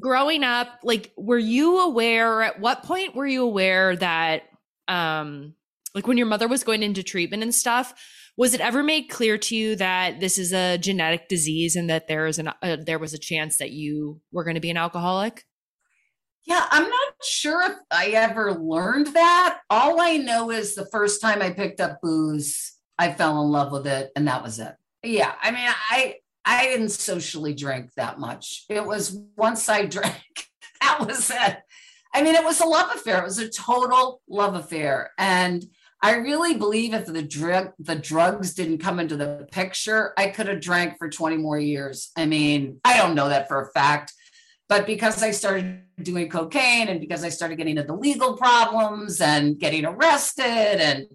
[0.00, 4.44] growing up, like were you aware at what point were you aware that
[4.88, 5.54] um
[5.94, 7.94] like when your mother was going into treatment and stuff,
[8.38, 12.06] was it ever made clear to you that this is a genetic disease and that
[12.06, 14.76] there is an uh, there was a chance that you were going to be an
[14.76, 15.44] alcoholic?
[16.46, 19.58] Yeah, I'm not sure if I ever learned that.
[19.68, 23.72] All I know is the first time I picked up booze, I fell in love
[23.72, 24.72] with it and that was it.
[25.02, 26.14] Yeah, I mean, I
[26.44, 28.66] I didn't socially drink that much.
[28.70, 30.46] It was once I drank,
[30.80, 31.58] that was it.
[32.14, 33.18] I mean, it was a love affair.
[33.18, 35.10] It was a total love affair.
[35.18, 35.64] And
[36.00, 40.46] I really believe if the drug the drugs didn't come into the picture, I could
[40.46, 42.10] have drank for 20 more years.
[42.16, 44.12] I mean, I don't know that for a fact,
[44.68, 49.58] but because I started doing cocaine and because I started getting into legal problems and
[49.58, 51.06] getting arrested and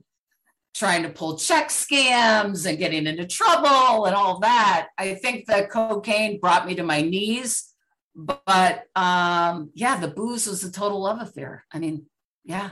[0.74, 5.68] trying to pull check scams and getting into trouble and all that, I think the
[5.72, 7.70] cocaine brought me to my knees.
[8.16, 11.64] But um, yeah, the booze was a total love affair.
[11.72, 12.08] I mean,
[12.44, 12.72] yeah.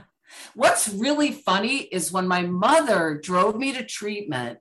[0.55, 4.59] What's really funny is when my mother drove me to treatment,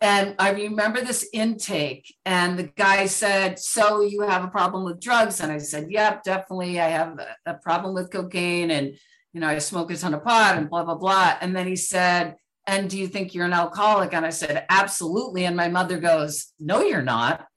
[0.00, 5.00] and I remember this intake, and the guy said, So you have a problem with
[5.00, 5.40] drugs?
[5.40, 6.80] And I said, Yep, definitely.
[6.80, 8.94] I have a problem with cocaine, and
[9.32, 11.36] you know, I smoke a ton of pot and blah, blah, blah.
[11.40, 12.36] And then he said,
[12.66, 14.12] and do you think you're an alcoholic?
[14.12, 15.46] And I said, absolutely.
[15.46, 17.46] And my mother goes, no, you're not.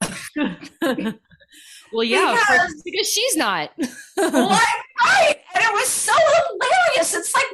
[1.92, 3.70] well, yeah, because, because she's not.
[4.16, 5.36] right.
[5.54, 7.14] And it was so hilarious.
[7.14, 7.44] It's like,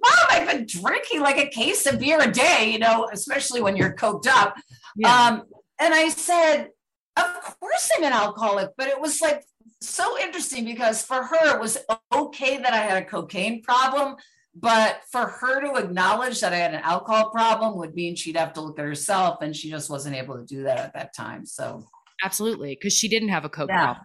[0.00, 3.76] mom, I've been drinking like a case of beer a day, you know, especially when
[3.76, 4.54] you're coked up.
[4.96, 5.26] Yeah.
[5.26, 5.42] Um,
[5.80, 6.68] and I said,
[7.16, 9.44] of course I'm an alcoholic, but it was like
[9.80, 11.78] so interesting because for her, it was
[12.12, 14.16] okay that I had a cocaine problem.
[14.60, 18.52] But for her to acknowledge that I had an alcohol problem would mean she'd have
[18.54, 21.46] to look at herself, and she just wasn't able to do that at that time.
[21.46, 21.84] So,
[22.24, 23.96] absolutely, because she didn't have a coke yeah.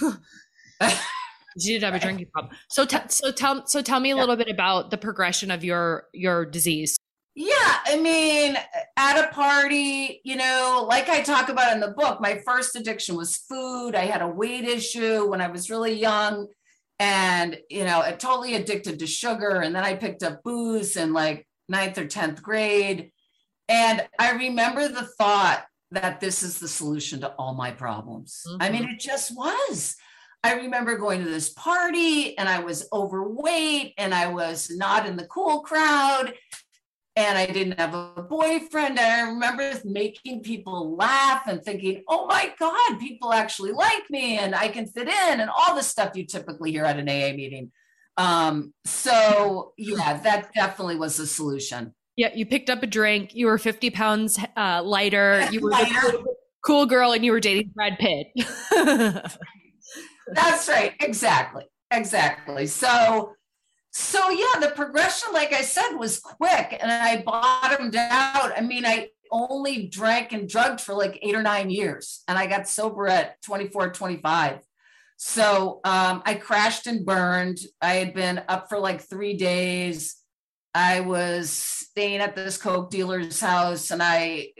[0.00, 0.22] problem.
[1.58, 2.54] She did have a drinking problem.
[2.68, 6.04] So, t- so tell, so tell me a little bit about the progression of your
[6.12, 6.96] your disease.
[7.40, 8.56] Yeah, I mean,
[8.96, 13.14] at a party, you know, like I talk about in the book, my first addiction
[13.14, 13.94] was food.
[13.94, 16.48] I had a weight issue when I was really young,
[16.98, 19.60] and you know, it totally addicted to sugar.
[19.60, 23.12] And then I picked up booze in like ninth or tenth grade,
[23.68, 28.42] and I remember the thought that this is the solution to all my problems.
[28.46, 28.62] Mm-hmm.
[28.62, 28.92] I mean, mm-hmm.
[28.92, 29.96] it just was.
[30.44, 35.16] I remember going to this party and I was overweight and I was not in
[35.16, 36.32] the cool crowd
[37.16, 38.98] and I didn't have a boyfriend.
[38.98, 44.38] And I remember making people laugh and thinking, oh my God, people actually like me
[44.38, 47.34] and I can fit in and all the stuff you typically hear at an AA
[47.34, 47.72] meeting.
[48.16, 51.94] Um, so, yeah, that definitely was the solution.
[52.18, 55.94] Yeah, you picked up a drink, you were 50 pounds uh, lighter, you were lighter.
[56.00, 56.24] Cool,
[56.66, 58.26] cool girl, and you were dating Brad Pitt.
[60.32, 60.94] That's right.
[61.00, 61.64] Exactly.
[61.92, 62.66] Exactly.
[62.66, 63.34] So,
[63.92, 68.52] so yeah, the progression, like I said, was quick and I bottomed out.
[68.56, 72.48] I mean, I only drank and drugged for like eight or nine years and I
[72.48, 74.58] got sober at 24, 25.
[75.18, 77.58] So um, I crashed and burned.
[77.80, 80.16] I had been up for like three days.
[80.74, 84.52] I was staying at this coke dealer's house and I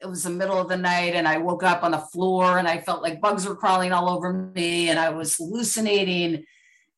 [0.00, 2.66] it was the middle of the night and I woke up on the floor and
[2.66, 6.46] I felt like bugs were crawling all over me and I was hallucinating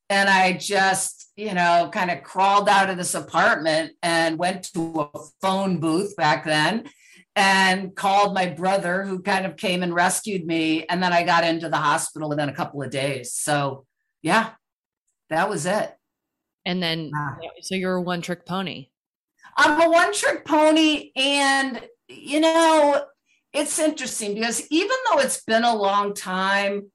[0.08, 5.10] and I just, you know, kind of crawled out of this apartment and went to
[5.12, 6.88] a phone booth back then
[7.34, 11.42] and called my brother who kind of came and rescued me and then I got
[11.42, 13.32] into the hospital within a couple of days.
[13.32, 13.84] So,
[14.22, 14.50] yeah.
[15.28, 15.92] That was it.
[16.64, 17.36] And then, ah.
[17.62, 18.90] so you're a one trick pony.
[19.58, 21.10] I'm a one trick pony.
[21.16, 23.04] And, you know,
[23.52, 26.92] it's interesting because even though it's been a long time,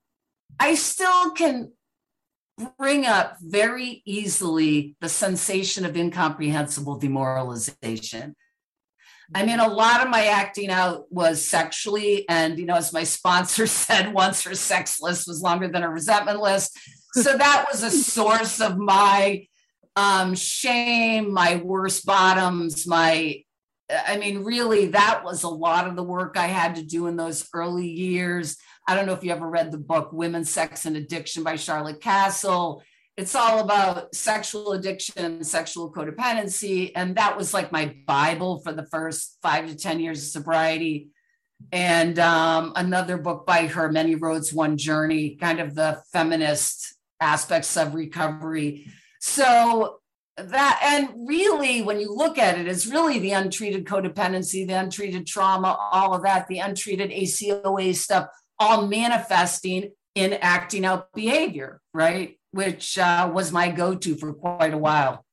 [0.59, 1.74] I still can
[2.78, 8.36] bring up very easily the sensation of incomprehensible demoralization.
[9.36, 13.03] I mean, a lot of my acting out was sexually, and you know, as my
[13.03, 16.78] sponsor said once, her sex list was longer than her resentment list.
[17.14, 19.47] So that was a source of my
[19.96, 23.44] um, shame, my worst bottoms, my,
[23.89, 27.16] I mean, really, that was a lot of the work I had to do in
[27.16, 28.58] those early years.
[28.88, 32.02] I don't know if you ever read the book Women, Sex, and Addiction by Charlotte
[32.02, 32.82] Kasl.
[33.16, 36.91] It's all about sexual addiction sexual codependency.
[36.96, 41.10] And that was like my Bible for the first five to 10 years of sobriety.
[41.72, 47.78] and um, another book by her, Many Roads, One Journey, kind of the feminist aspects
[47.78, 48.88] of recovery.
[49.26, 50.00] So
[50.36, 55.26] that, and really, when you look at it, it's really the untreated codependency, the untreated
[55.26, 58.28] trauma, all of that, the untreated ACOA stuff,
[58.60, 62.38] all manifesting in acting out behavior, right?
[62.52, 65.26] Which uh, was my go to for quite a while.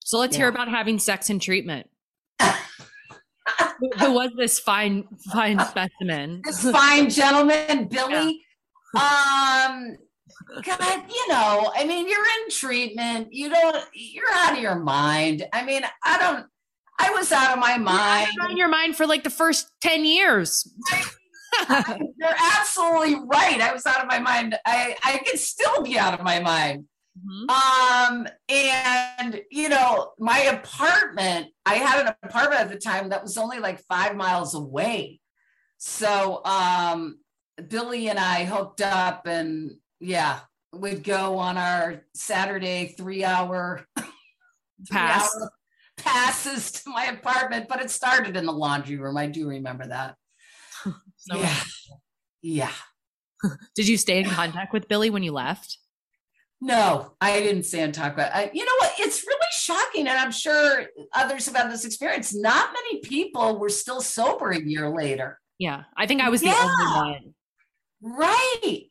[0.00, 1.88] So let's hear about having sex and treatment.
[2.40, 6.42] Who- was this fine, fine specimen?
[6.44, 8.44] this fine gentleman, Billy.
[8.96, 9.98] Um,
[10.62, 13.28] God, you know, I mean, you're in treatment.
[13.32, 15.46] You don't, you're out of your mind.
[15.52, 16.46] I mean, I don't,
[16.98, 18.28] I was out of my mind.
[18.36, 20.72] You're on your mind for like the first 10 years.
[21.68, 23.60] You're absolutely right.
[23.60, 24.58] I was out of my mind.
[24.66, 26.84] I, I could still be out of my mind.
[27.18, 27.50] Mhm.
[27.50, 33.38] Um, and you know, my apartment, I had an apartment at the time that was
[33.38, 35.20] only like five miles away.
[35.78, 37.18] So um
[37.68, 40.40] Billy and I hooked up and yeah,
[40.72, 43.86] we'd go on our Saturday three hour
[44.90, 45.32] Pass.
[45.32, 45.50] three-hour
[45.96, 49.16] passes to my apartment, but it started in the laundry room.
[49.16, 50.14] I do remember that.
[51.16, 51.56] So- yeah.
[52.42, 52.72] Yeah.
[53.74, 55.78] Did you stay in contact with Billy when you left?
[56.60, 58.32] No, I didn't say and talk about.
[58.34, 58.92] I, you know what?
[58.98, 62.34] It's really shocking, and I'm sure others have had this experience.
[62.34, 65.38] Not many people were still sober a year later.
[65.58, 65.82] Yeah.
[65.96, 66.60] I think I was the Yeah.
[66.62, 67.34] only one.
[68.02, 68.84] Right?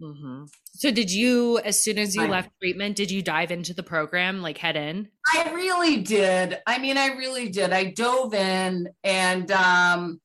[0.00, 3.74] Hmm So did you, as soon as you I- left treatment, did you dive into
[3.74, 5.08] the program, like head in?
[5.34, 6.58] I really did.
[6.66, 7.72] I mean, I really did.
[7.72, 10.20] I dove in and um,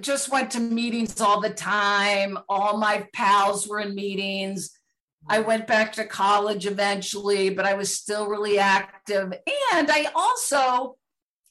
[0.00, 2.38] just went to meetings all the time.
[2.48, 4.70] All my pals were in meetings.
[5.28, 9.32] I went back to college eventually, but I was still really active.
[9.72, 10.96] And I also,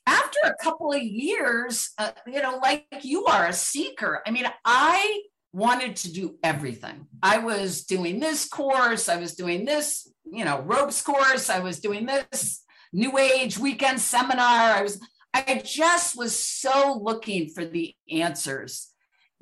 [0.07, 4.21] after a couple of years, uh, you know, like you are a seeker.
[4.25, 5.21] I mean, I
[5.51, 7.07] wanted to do everything.
[7.23, 11.79] I was doing this course, I was doing this, you know, ropes course, I was
[11.79, 14.75] doing this new age weekend seminar.
[14.75, 14.99] I was,
[15.33, 18.89] I just was so looking for the answers.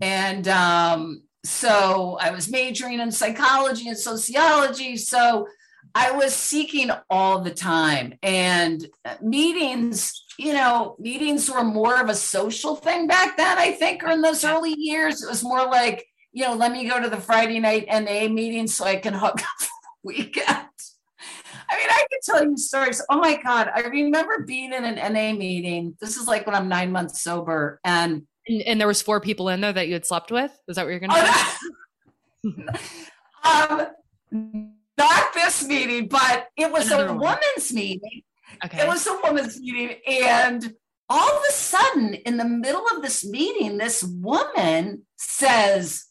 [0.01, 4.97] And um, so I was majoring in psychology and sociology.
[4.97, 5.47] So
[5.97, 8.13] I was seeking all the time.
[8.21, 13.71] And uh, meetings, you know, meetings were more of a social thing back then, I
[13.71, 15.23] think, or in those early years.
[15.23, 18.67] It was more like, you know, let me go to the Friday night NA meeting
[18.67, 19.69] so I can hook up for
[20.03, 20.67] the weekend.
[21.69, 23.03] I mean, I could tell you stories.
[23.09, 23.71] Oh my God.
[23.73, 25.97] I remember being in an NA meeting.
[25.99, 27.79] This is like when I'm nine months sober.
[27.83, 30.51] And And, and there was four people in there that you had slept with.
[30.67, 31.15] Is that what you're going to
[32.45, 32.77] say?
[33.43, 33.87] Oh,
[34.31, 37.19] um, not this meeting, but it was Another a one.
[37.19, 38.21] woman's meeting.
[38.65, 38.81] Okay.
[38.81, 39.97] It was a woman's meeting.
[40.07, 40.73] And
[41.09, 46.05] all of a sudden, in the middle of this meeting, this woman says,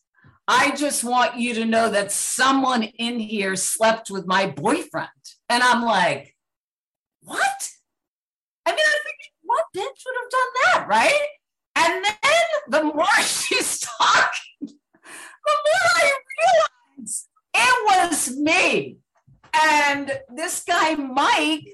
[0.49, 5.09] I just want you to know that someone in here slept with my boyfriend.
[5.49, 6.35] And I'm like,
[7.23, 7.69] what?
[8.65, 11.27] I mean, I think what bitch would have done that, right?
[11.77, 16.13] And then the more she's talking, the more I
[16.97, 18.99] realize it was me.
[19.53, 21.65] And this guy, Mike,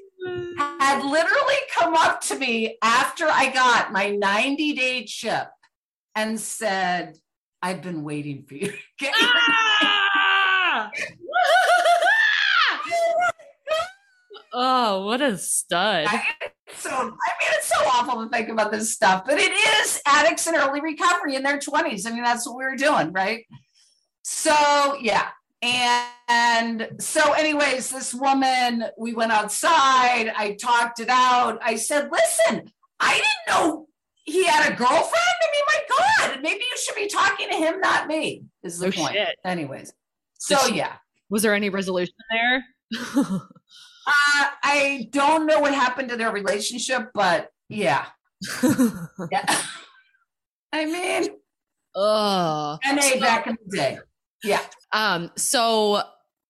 [0.80, 5.48] had literally come up to me after I got my 90 day chip
[6.14, 7.16] and said,
[7.60, 8.68] I've been waiting for you.
[8.68, 9.30] to get your
[9.84, 10.90] Ah!
[14.54, 16.06] oh, what a stud.
[16.08, 16.24] I-
[16.74, 17.12] so I mean,
[17.52, 21.36] it's so awful to think about this stuff, but it is addicts in early recovery
[21.36, 22.06] in their 20s.
[22.06, 23.44] I mean, that's what we were doing, right?
[24.24, 25.28] So yeah.
[25.62, 31.58] And so, anyways, this woman, we went outside, I talked it out.
[31.62, 33.86] I said, listen, I didn't know
[34.24, 35.12] he had a girlfriend.
[35.14, 38.88] I mean, my God, maybe you should be talking to him, not me, is the
[38.88, 39.14] Oh, point.
[39.14, 39.36] shit.
[39.44, 39.92] Anyways.
[40.38, 40.94] So she- yeah.
[41.30, 42.64] Was there any resolution there?
[44.04, 48.06] Uh, I don't know what happened to their relationship, but yeah.
[49.30, 49.60] Yeah.
[50.72, 51.28] I mean,
[51.94, 52.80] Ugh.
[52.84, 53.98] NA back in the day.
[54.42, 54.60] Yeah.
[54.92, 56.02] Um, so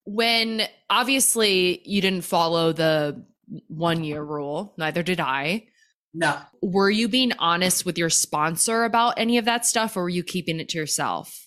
[0.05, 3.25] when obviously you didn't follow the
[3.69, 5.67] one year rule, neither did I.
[6.15, 6.39] No.
[6.61, 10.23] Were you being honest with your sponsor about any of that stuff or were you
[10.23, 11.47] keeping it to yourself?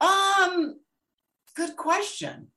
[0.00, 0.80] Um,
[1.54, 2.48] good question.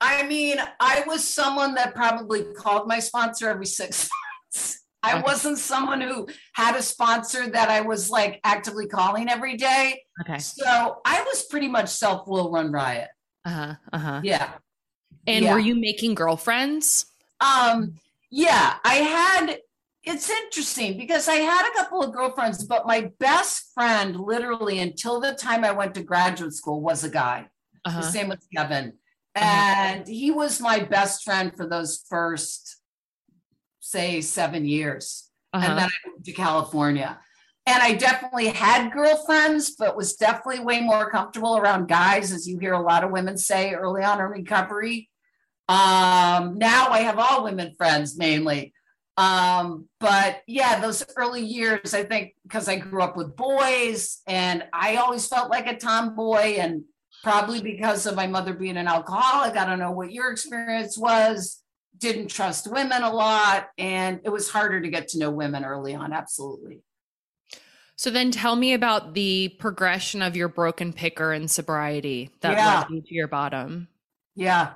[0.00, 4.08] I mean, I was someone that probably called my sponsor every six
[4.54, 4.81] months.
[5.02, 5.22] I Okay.
[5.22, 10.02] wasn't someone who had a sponsor that I was like actively calling every day.
[10.22, 10.38] Okay.
[10.38, 13.08] So I was pretty much self will run riot.
[13.44, 13.74] Uh-huh.
[13.92, 14.20] Uh-huh.
[14.22, 14.52] Yeah.
[15.26, 15.52] And Yeah.
[15.54, 17.06] were you making girlfriends?
[17.40, 17.94] Um,
[18.30, 19.58] yeah, I had
[20.04, 25.20] it's interesting because I had a couple of girlfriends, but my best friend, literally until
[25.20, 27.48] the time I went to graduate school, was a guy.
[27.84, 28.00] Uh-huh.
[28.00, 28.94] The same with Kevin.
[29.36, 29.44] Uh-huh.
[29.44, 32.81] And he was my best friend for those first,
[33.92, 35.30] say, seven years.
[35.52, 35.64] Uh-huh.
[35.68, 37.20] And then I moved to California.
[37.64, 42.58] And I definitely had girlfriends, but was definitely way more comfortable around guys, as you
[42.58, 45.08] hear a lot of women say early on in recovery.
[45.68, 48.74] Um, now I have all women friends mainly.
[49.16, 54.64] Um, but yeah, those early years, I think because I grew up with boys and
[54.72, 56.82] I always felt like a tomboy, and
[57.22, 59.56] probably because of my mother being an alcoholic.
[59.56, 61.61] I don't know what your experience was,
[62.02, 65.94] didn't trust women a lot, and it was harder to get to know women early
[65.94, 66.12] on.
[66.12, 66.82] Absolutely.
[67.94, 72.80] So then tell me about the progression of your broken picker and sobriety that Yeah.
[72.80, 73.86] led you to your bottom.
[74.34, 74.74] Yeah.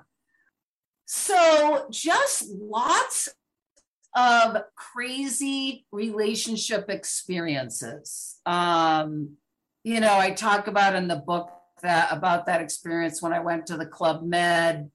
[1.06, 3.28] So just lots
[4.14, 8.36] of crazy relationship experiences.
[8.46, 9.36] Um,
[9.82, 11.50] you know, I talk about in the book
[11.82, 14.90] that about that experience when I went to the Club Med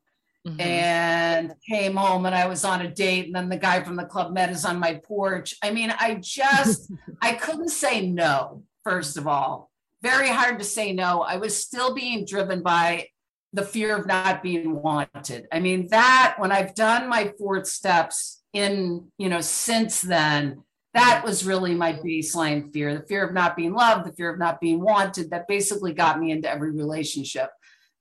[0.47, 0.59] Mhm.
[0.59, 4.05] and came home and I was on a date and then the guy from the
[4.05, 5.55] Club met us on my porch.
[5.61, 9.69] I mean, I just I couldn't say no, first of all.
[10.01, 11.21] Very hard to say no.
[11.21, 13.09] I was still being driven by
[13.53, 15.47] the fear of not being wanted.
[15.51, 20.63] I mean, that when I've done my fourth steps in, you know, since then,
[20.95, 24.39] that was really my baseline fear the fear of not being loved, the fear of
[24.39, 27.49] not being wanted that basically got me into every relationship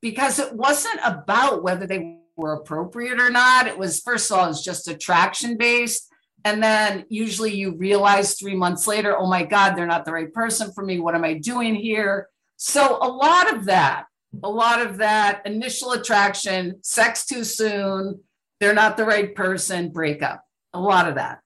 [0.01, 3.67] because it wasn't about whether they were appropriate or not.
[3.67, 6.09] It was, first of all, it's just attraction based.
[6.45, 10.33] And then usually you realize three months later, oh my God, they're not the right
[10.33, 10.99] person for me.
[10.99, 12.29] What am I doing here?
[12.57, 14.07] So a lot of that,
[14.43, 18.21] a lot of that initial attraction, sex too soon,
[18.59, 21.41] they're not the right person, breakup, a lot of that.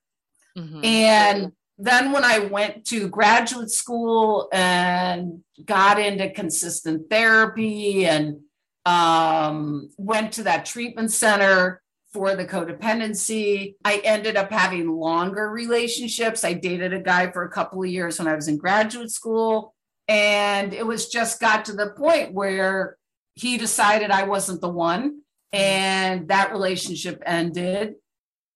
[0.57, 0.84] Mhm.
[0.84, 8.40] And then when I went to graduate school and got into consistent therapy and
[8.87, 11.82] um, went to that treatment center
[12.14, 16.45] for the codependency, I ended up having longer relationships.
[16.45, 19.74] I dated a guy for a couple of years when I was in graduate school.
[20.07, 22.97] And it was just got to the point where
[23.35, 25.22] he decided I wasn't the one.
[25.53, 27.95] And that relationship ended.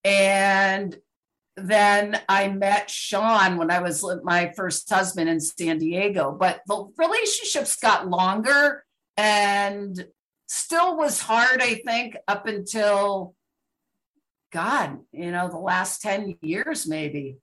[0.05, 0.97] And
[1.57, 6.31] then I met Sean when I was my first husband in San Diego.
[6.31, 8.85] But the relationships got longer
[9.17, 10.07] and
[10.49, 13.35] still was hard, I think, up until
[14.51, 17.37] God, you know, the last 10 years, maybe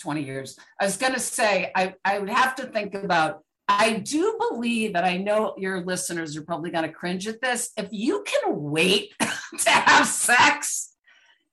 [0.00, 0.58] 20 years.
[0.80, 3.42] I was going to say, I, I would have to think about.
[3.68, 7.72] I do believe that I know your listeners are probably going to cringe at this.
[7.76, 10.94] If you can wait to have sex,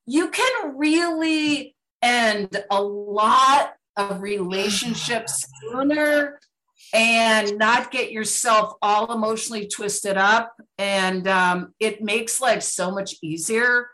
[0.05, 6.39] you can really end a lot of relationships sooner
[6.93, 10.53] and not get yourself all emotionally twisted up.
[10.77, 13.87] And um, it makes life so much easier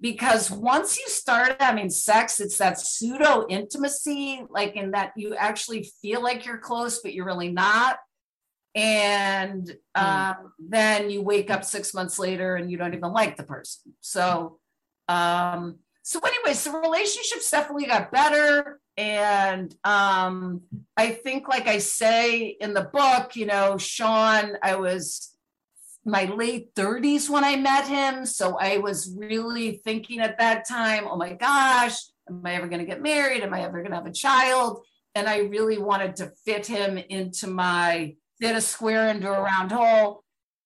[0.00, 5.90] because once you start having sex, it's that pseudo intimacy, like in that you actually
[6.00, 7.98] feel like you're close, but you're really not.
[8.74, 13.42] And um, then you wake up six months later and you don't even like the
[13.42, 13.94] person.
[14.00, 14.58] So,
[15.08, 18.78] um, so anyways, the relationships definitely got better.
[18.96, 20.62] And um,
[20.96, 25.36] I think, like I say in the book, you know, Sean, I was
[26.04, 28.24] my late 30s when I met him.
[28.24, 31.96] So I was really thinking at that time, oh my gosh,
[32.28, 33.42] am I ever going to get married?
[33.42, 34.84] Am I ever going to have a child?
[35.14, 39.72] And I really wanted to fit him into my fit a square into a round
[39.72, 40.22] hole.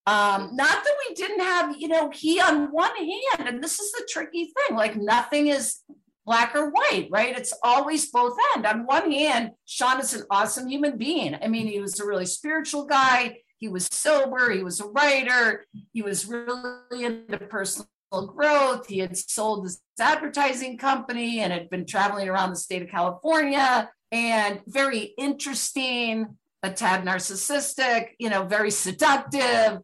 [0.06, 3.92] Um, not that we didn't have, you know, he on one hand, and this is
[3.92, 5.78] the tricky thing, like nothing is
[6.26, 7.36] black or white, right?
[7.36, 8.66] It's always both end.
[8.66, 11.36] On one hand, Sean is an awesome human being.
[11.40, 13.38] I mean, he was a really spiritual guy.
[13.58, 14.50] He was sober.
[14.50, 15.64] He was a writer.
[15.92, 18.86] He was really into personal growth.
[18.86, 23.90] He had sold his advertising company and had been traveling around the state of California
[24.12, 29.80] and very interesting, a tad narcissistic, you know, very seductive.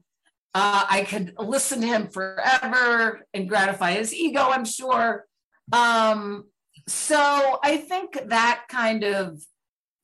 [0.55, 5.27] Uh, I could listen to him forever and gratify his ego, I'm sure.
[5.73, 6.45] Um,
[6.89, 9.43] so I think that kind of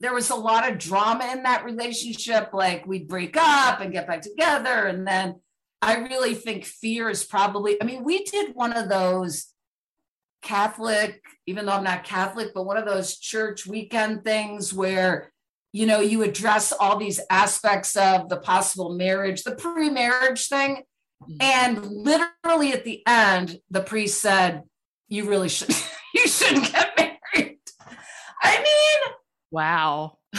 [0.00, 2.50] there was a lot of drama in that relationship.
[2.52, 4.86] Like we'd break up and get back together.
[4.86, 5.36] And then
[5.80, 9.46] I really think fear is probably, I mean, we did one of those
[10.42, 15.32] Catholic, even though I'm not Catholic, but one of those church weekend things where,
[15.72, 20.82] you know, you address all these aspects of the possible marriage, the pre marriage thing.
[21.38, 24.62] And literally at the end, the priest said,
[25.12, 25.68] You really should,
[26.14, 27.58] you shouldn't get married.
[28.42, 29.14] I mean,
[29.50, 30.16] Wow.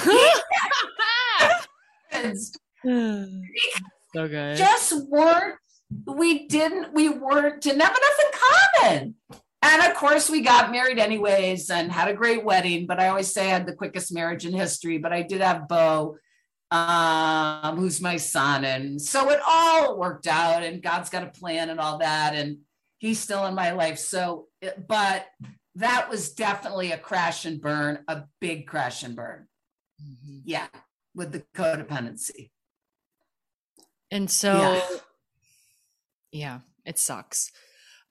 [4.13, 4.57] so good.
[4.57, 5.55] just weren't
[6.07, 9.15] we didn't we weren't didn't have enough in common
[9.61, 13.31] and of course we got married anyways and had a great wedding but i always
[13.31, 16.17] say i had the quickest marriage in history but i did have bo
[16.71, 21.69] um, who's my son and so it all worked out and god's got a plan
[21.69, 22.57] and all that and
[22.97, 24.47] he's still in my life so
[24.87, 25.27] but
[25.75, 29.47] that was definitely a crash and burn a big crash and burn
[30.01, 30.41] Mhm.
[30.45, 30.67] yeah
[31.15, 32.51] with the codependency
[34.11, 34.81] And so, Yeah.
[36.31, 37.51] yeah, it sucks.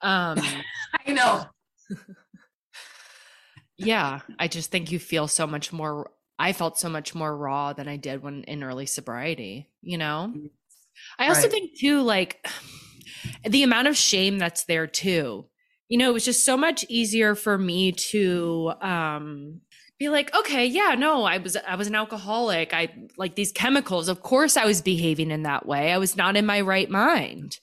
[0.01, 0.37] Um,
[1.07, 1.49] i know
[3.77, 6.11] yeah, I just think you feel so much more.
[6.39, 10.33] I felt so much more raw than I did when in early sobriety, you know?
[11.19, 11.51] I also Right.
[11.51, 12.45] think, too, like
[13.45, 15.47] the amount of shame that's there, too.
[15.93, 19.61] You know, it was just so much easier for me to um,
[19.99, 22.73] be like, okay, yeah, no, I was I was an alcoholic.
[22.73, 24.09] I like these chemicals.
[24.09, 25.93] Of course, I was behaving in that way.
[25.93, 27.59] I was not in my right mind.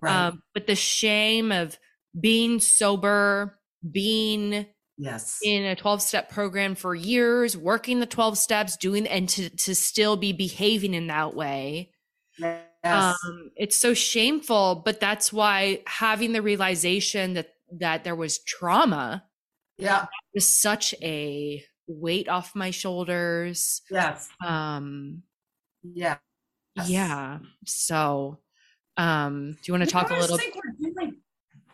[0.00, 1.78] right Um, but the shame of
[2.20, 3.56] being sober,
[3.88, 4.66] being
[4.98, 9.48] yes in a 12 step program for years, working the 12 steps, doing and to
[9.48, 11.92] to still be behaving in that way.
[12.36, 18.42] yes Um, it's so shameful, but that's why having the realization that that there was
[18.44, 19.24] trauma
[19.78, 23.82] yeah was such a weight off my shoulders.
[23.90, 25.22] yes Um,
[25.82, 26.18] yeah
[26.86, 27.38] yeah.
[27.66, 28.38] So,
[28.96, 30.38] um, do you want to talk a little?
[30.38, 31.16] think we're doing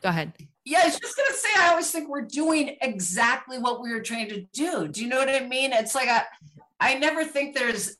[0.03, 0.32] Go ahead.
[0.64, 4.01] yeah i was just gonna say i always think we're doing exactly what we were
[4.03, 6.24] trying to do do you know what i mean it's like a,
[6.80, 7.97] i never think there's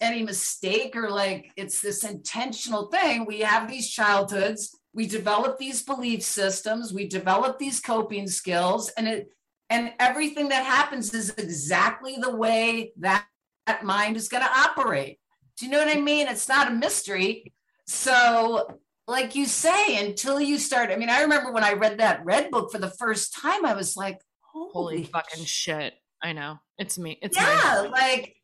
[0.00, 5.82] any mistake or like it's this intentional thing we have these childhoods we develop these
[5.82, 9.28] belief systems we develop these coping skills and it
[9.70, 13.24] and everything that happens is exactly the way that,
[13.66, 15.18] that mind is going to operate
[15.58, 17.52] do you know what i mean it's not a mystery
[17.86, 22.24] so like you say until you start i mean i remember when i read that
[22.24, 24.18] red book for the first time i was like
[24.54, 25.94] holy, Holy fucking shit.
[26.22, 26.58] I know.
[26.78, 27.18] It's me.
[27.20, 27.90] It's yeah mine.
[27.90, 28.36] like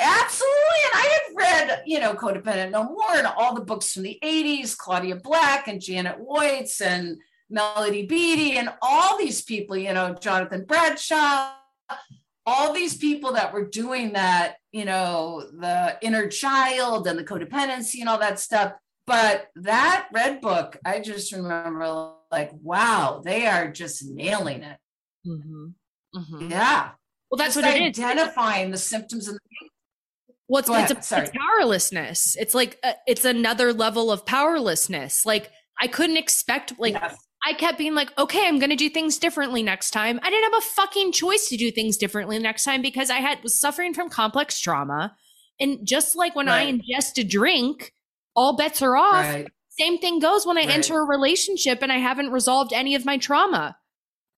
[0.00, 4.02] absolutely and i had read you know codependent no more and all the books from
[4.02, 7.16] the 80s claudia black and janet Woititz and
[7.48, 11.52] melody Beattie and all these people you know jonathan bradshaw
[12.46, 18.00] all these people that were doing that you know the inner child and the codependency
[18.00, 18.72] and all that stuff
[19.06, 24.78] but that red book i just remember like wow they are just nailing it
[25.26, 25.72] Mhm.
[26.14, 26.50] Mhm.
[26.50, 26.90] yeah
[27.30, 27.98] Well, that's Just what it is.
[27.98, 29.38] identifying the symptoms and
[30.48, 31.26] Well, it's, it's, a, sorry.
[31.26, 32.36] it's powerlessness.
[32.36, 35.24] It's like uh it's another level of powerlessness.
[35.26, 36.78] Like I couldn't expect.
[36.78, 37.16] Like Yes.
[37.46, 40.18] I kept being like, okay, I'm going to do things differently next time.
[40.22, 43.42] I didn't have a fucking choice to do things differently next time because I had
[43.42, 45.14] was suffering from complex trauma,
[45.60, 47.92] and just like when I ingest a drink,
[48.34, 49.24] all bets are off.
[49.26, 49.46] right
[49.78, 50.70] Same thing goes when I Right.
[50.70, 53.76] enter a relationship and I haven't resolved any of my trauma.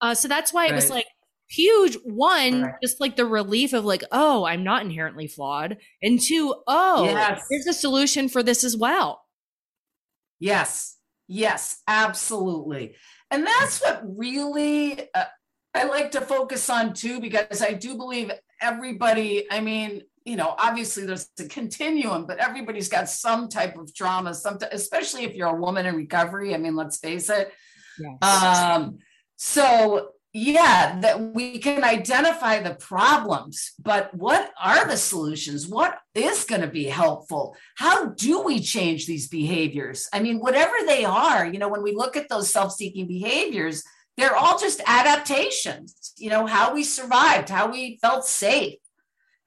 [0.01, 1.07] Uh, so that's why it was like
[1.49, 1.97] huge.
[2.05, 2.75] One, Right.
[2.83, 7.43] just like the relief of like, oh, I'm not inherently flawed, and two, oh, Yes.
[7.51, 9.23] there's a solution for this as well.
[10.39, 10.97] Yes,
[11.29, 12.95] yes, absolutely.
[13.31, 15.25] And that's what really uh,
[15.75, 18.31] I like to focus on too, because I do believe
[18.61, 23.95] everybody, I mean, you know, obviously there's a continuum, but everybody's got some type of
[23.95, 26.55] trauma, some, especially if you're a woman in recovery.
[26.55, 27.53] I mean, let's face it.
[28.23, 28.99] Um,
[29.37, 35.67] so yeah, that we can identify the problems, but what are the solutions?
[35.67, 37.57] What is going to be helpful?
[37.77, 40.11] How do we change these behaviors?
[40.13, 43.83] I mean, whatever they are, you know, when we look at those self-seeking behaviors,
[44.19, 48.79] they're all just adaptations, you know, how we survived, how we felt safe.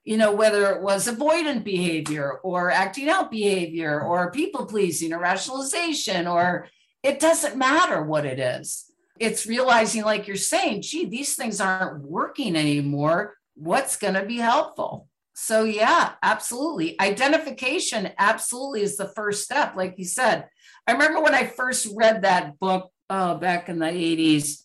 [0.02, 5.20] You know, whether it was avoidant behavior or acting out behavior or people pleasing or
[5.20, 6.66] rationalization, or
[7.04, 8.89] it doesn't matter what it is
[9.20, 13.36] it's realizing, like you're saying, gee, these things aren't working anymore.
[13.54, 15.08] What's going to be helpful?
[15.34, 16.98] So, yeah, absolutely.
[16.98, 19.76] Identification absolutely is the first step.
[19.76, 20.48] Like you said,
[20.86, 24.62] I remember when I first read that book uh, back in the 80s,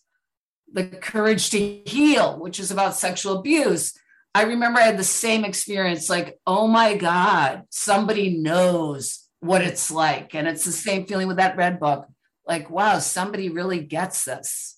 [0.72, 3.92] The Courage to Heal, which is about sexual abuse.
[4.34, 9.90] I remember I had the same experience like, oh my God, somebody knows what it's
[9.90, 10.34] like.
[10.34, 12.08] And it's the same feeling with that red book
[12.46, 14.72] like wow somebody really gets this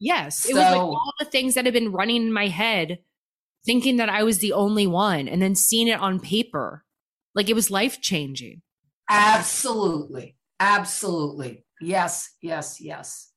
[0.00, 2.98] Yes, it was like So- all the things that had been running in my head,
[3.64, 6.84] thinking that I was the only one, and then seeing it on paper,
[7.34, 8.60] like it was life changing.
[9.08, 13.30] absolutely absolutely yes yes yes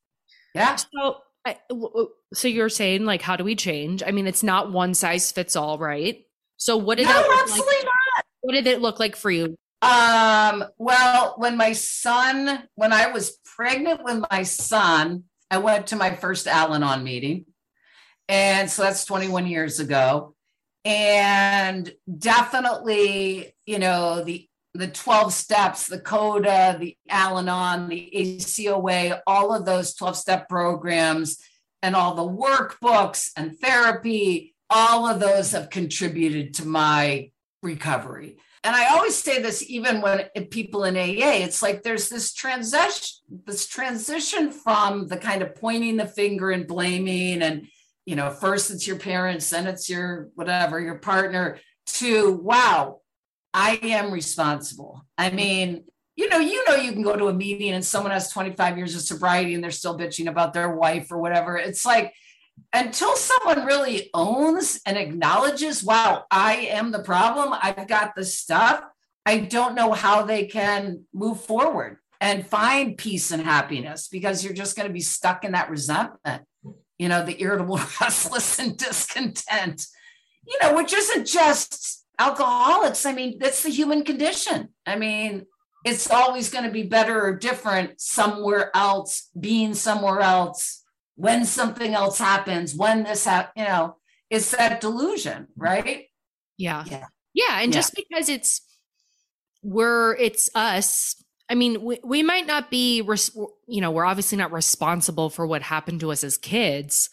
[0.56, 4.04] yeah So I, w- w- so you're saying like, how do we change?
[4.06, 6.26] I mean, it's not one size fits all, right?
[6.58, 8.26] So what did No, that absolutely like?
[8.42, 9.56] What did it look like for you?
[9.82, 15.96] Um, well, when my son, when I was pregnant with my son, I went to
[15.96, 17.46] my first Al Anon meeting.
[18.30, 20.36] And so that's 21 years ago.
[20.86, 29.22] And definitely, you know, the the 12 steps, the CODA, the Al Anon, the ACOA,
[29.26, 31.40] all of those 12 step programs
[31.82, 37.32] and all the workbooks and therapy, all of those have contributed to my
[37.64, 38.38] recovery.
[38.68, 43.24] And I always say this, even when people in AA, it's like there's this transition,
[43.46, 47.70] this transition from the kind of pointing the finger and blaming, and
[48.06, 53.00] you know, first it's your parents, then it's your whatever, your partner, to wow,
[53.54, 55.06] I am responsible.
[55.18, 55.86] I mean,
[56.18, 58.96] you know, you know, you can go to a meeting and someone has 25 years
[58.96, 61.56] of sobriety and they're still bitching about their wife or whatever.
[61.56, 62.14] It's like
[62.74, 68.84] until someone really owns and acknowledges, wow, I am the problem, I've got the stuff,
[69.26, 74.54] I don't know how they can move forward and find peace and happiness because you're
[74.54, 76.44] just going to be stuck in that resentment,
[76.98, 79.86] you know, the irritable, restless, and discontent,
[80.46, 83.06] you know, which isn't just alcoholics.
[83.06, 84.70] I mean, that's the human condition.
[84.86, 85.46] I mean,
[85.86, 90.84] it's always going to be better or different somewhere else, being somewhere else
[91.18, 93.98] when something else happens, when this happens, you know,
[94.30, 96.06] it's that delusion, right?
[96.58, 96.84] Yeah.
[96.88, 97.06] Yeah.
[97.34, 97.60] Yeah.
[97.62, 97.80] And Yeah.
[97.80, 98.62] just because it's,
[99.64, 101.16] we're, it's us.
[101.50, 103.36] I mean, we, we might not be, res-
[103.68, 107.10] you know, we're obviously not responsible for what happened to us as kids,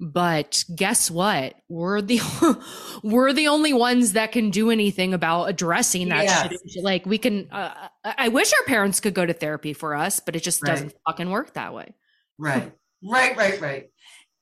[0.00, 1.54] but guess what?
[1.68, 2.20] We're the,
[3.04, 6.82] we're the only ones that can do anything about addressing that shit.
[6.84, 10.20] Like we can, uh, I I wish our parents could go to therapy for us,
[10.20, 10.70] but it just Right.
[10.70, 11.94] doesn't fucking work that way.
[12.38, 12.72] Right.
[13.04, 13.90] Right, right, right.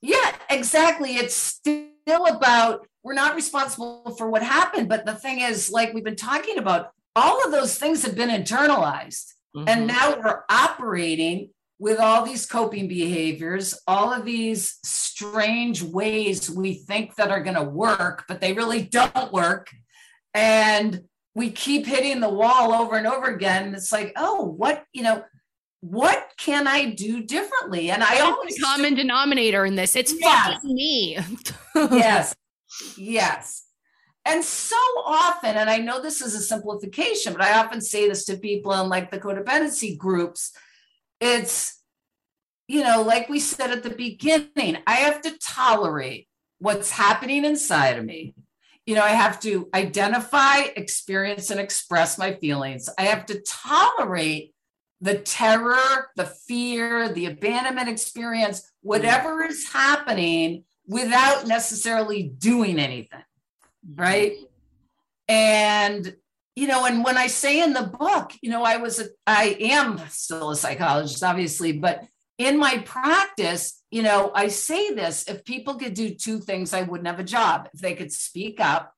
[0.00, 1.16] Yeah, exactly.
[1.16, 4.88] It's still about we're not responsible for what happened.
[4.88, 8.30] But the thing is, like we've been talking about, all of those things have been
[8.30, 9.32] internalized.
[9.56, 9.64] Mhm.
[9.68, 16.74] And now we're operating with all these coping behaviors, all of these strange ways we
[16.74, 19.68] think that are going to work, but they really don't work.
[20.32, 21.02] And
[21.34, 23.74] we keep hitting the wall over and over again.
[23.74, 25.24] It's like, oh, what, you know,
[25.82, 27.90] what can I do differently?
[27.90, 29.96] And I always common denominator in this.
[29.96, 30.54] It's Yes.
[30.54, 31.18] fucking me.
[31.74, 32.34] yes,
[32.96, 33.64] yes.
[34.24, 38.24] And so often, and I know this is a simplification, but I often say this
[38.26, 40.52] to people in like the codependency groups.
[41.20, 41.82] It's,
[42.68, 46.28] you know, like we said at the beginning, I have to tolerate
[46.60, 48.36] what's happening inside of me.
[48.86, 52.88] You know, I have to identify, experience, and express my feelings.
[52.96, 54.51] I have to tolerate
[55.02, 63.22] the terror, the fear, the abandonment experience, whatever is happening without necessarily doing anything
[63.96, 64.36] right?
[65.28, 66.16] And
[66.54, 69.56] you know and when i say in the book you know i was a, i
[69.58, 72.04] am still a psychologist obviously but
[72.36, 76.82] in my practice you know i say this if people could do two things i
[76.82, 77.70] wouldn't have a job.
[77.72, 78.94] If they could speak up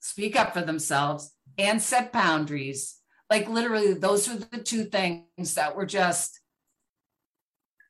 [0.00, 5.76] speak up for themselves and set boundaries like literally those were the two things that
[5.76, 6.40] were just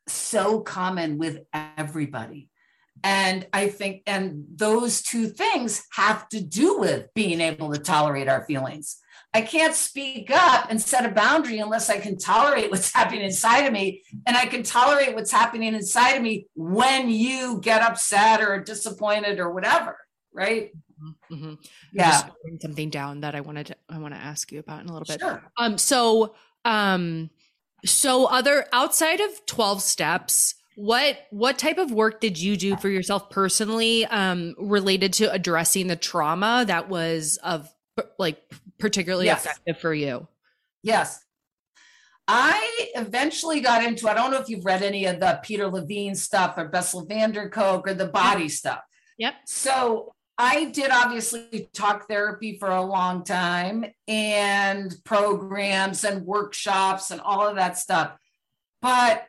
[0.09, 2.49] so common with everybody
[3.05, 8.29] and I think, and those two things have to do with being able to tolerate
[8.29, 8.99] our feelings.
[9.35, 13.67] I can't speak up and set a boundary unless I can tolerate what's happening inside
[13.67, 14.03] of me.
[14.27, 19.39] And I can tolerate what's happening inside of me when you get upset or disappointed
[19.39, 19.99] or whatever.
[20.33, 20.73] Right.
[21.31, 21.55] Mm-hmm.
[21.93, 22.11] Yeah.
[22.11, 22.27] Just
[22.61, 25.07] something down that I wanted to I want to ask you about in a little
[25.07, 25.21] bit.
[25.21, 25.43] Sure.
[25.59, 27.31] Um so um
[27.85, 32.89] so other outside of 12 steps what what type of work did you do for
[32.89, 37.69] yourself personally um related to addressing the trauma that was of
[38.19, 38.39] like
[38.79, 39.45] particularly Yes.
[39.45, 40.29] effective for you?
[40.83, 41.23] Yes.
[42.29, 46.17] I eventually got into, I don't know if you've read any of the Peter Levine
[46.17, 48.81] stuff or Bessel van der Kolk or the body stuff.
[49.19, 49.35] Yep.
[49.47, 57.21] So I did obviously talk therapy for a long time and programs and workshops and
[57.23, 58.19] all of that stuff.
[58.83, 59.25] But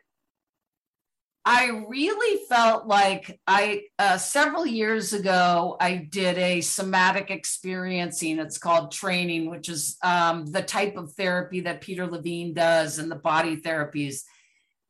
[1.50, 8.38] I really felt like I, uh, several years ago, I did a somatic experiencing.
[8.38, 13.10] It's called training, which is um, the type of therapy that Peter Levine does and
[13.10, 14.24] the body therapies.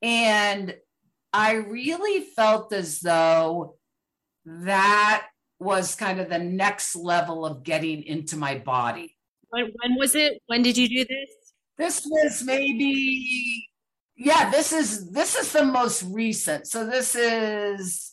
[0.02, 0.74] And
[1.32, 3.76] I really felt as though
[4.44, 5.28] that
[5.60, 9.16] was kind of the next level of getting into my body.
[9.50, 10.42] When, when was it?
[10.46, 11.30] When did you do this?
[11.76, 13.66] This was maybe,
[14.16, 16.66] Yeah, this is this is the most recent.
[16.66, 18.12] So this is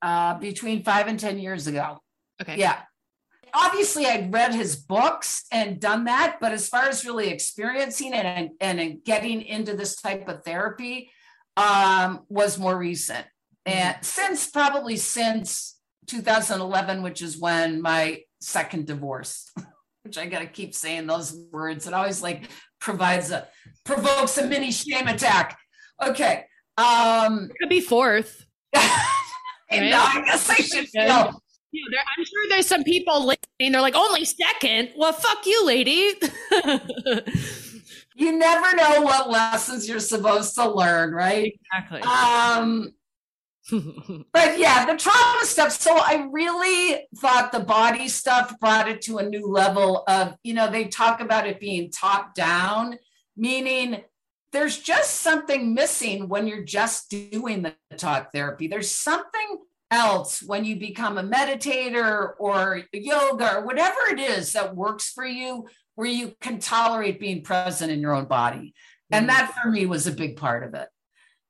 [0.00, 1.98] uh between five and ten years ago.
[2.40, 2.56] Okay.
[2.56, 2.80] Yeah.
[3.54, 8.26] Obviously, I'd read his books and done that, but as far as really experiencing it
[8.26, 11.10] and, and getting into this type of therapy,
[11.56, 13.24] um, was more recent.
[13.64, 15.75] And since probably since
[16.06, 19.50] 2011, which is when my second divorce,
[20.02, 21.86] which I got to keep saying those words.
[21.86, 22.48] It always like
[22.80, 23.48] provides a
[23.84, 25.58] provokes a mini shame attack.
[26.02, 26.44] Okay.
[26.76, 28.46] Um, Could be fourth.
[28.74, 31.30] and no, I guess I should feel Yeah,
[31.90, 33.72] there, I'm sure there's some people listening.
[33.72, 34.90] They're like, only second.
[34.96, 35.90] Well, fuck you, lady.
[38.14, 41.58] you never know what lessons you're supposed to learn, right?
[41.74, 42.02] exactly.
[42.02, 42.92] Um,
[44.32, 45.72] but yeah, the trauma stuff.
[45.72, 50.54] So I really thought the body stuff brought it to a new level of, you
[50.54, 52.96] know, they talk about it being top down,
[53.36, 54.02] meaning
[54.52, 58.68] there's just something missing when you're just doing the talk therapy.
[58.68, 59.58] There's something
[59.90, 65.26] else when you become a meditator or yoga or whatever it is that works for
[65.26, 68.74] you, where you can tolerate being present in your own body.
[69.10, 69.36] And mm-hmm.
[69.36, 70.88] that for me was a big part of it.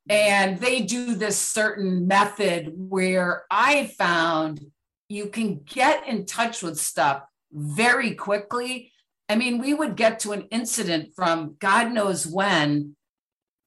[0.09, 4.61] And they do this certain method where I found
[5.09, 8.93] you can get in touch with stuff very quickly.
[9.29, 12.97] I mean, we would get to an incident from God knows when,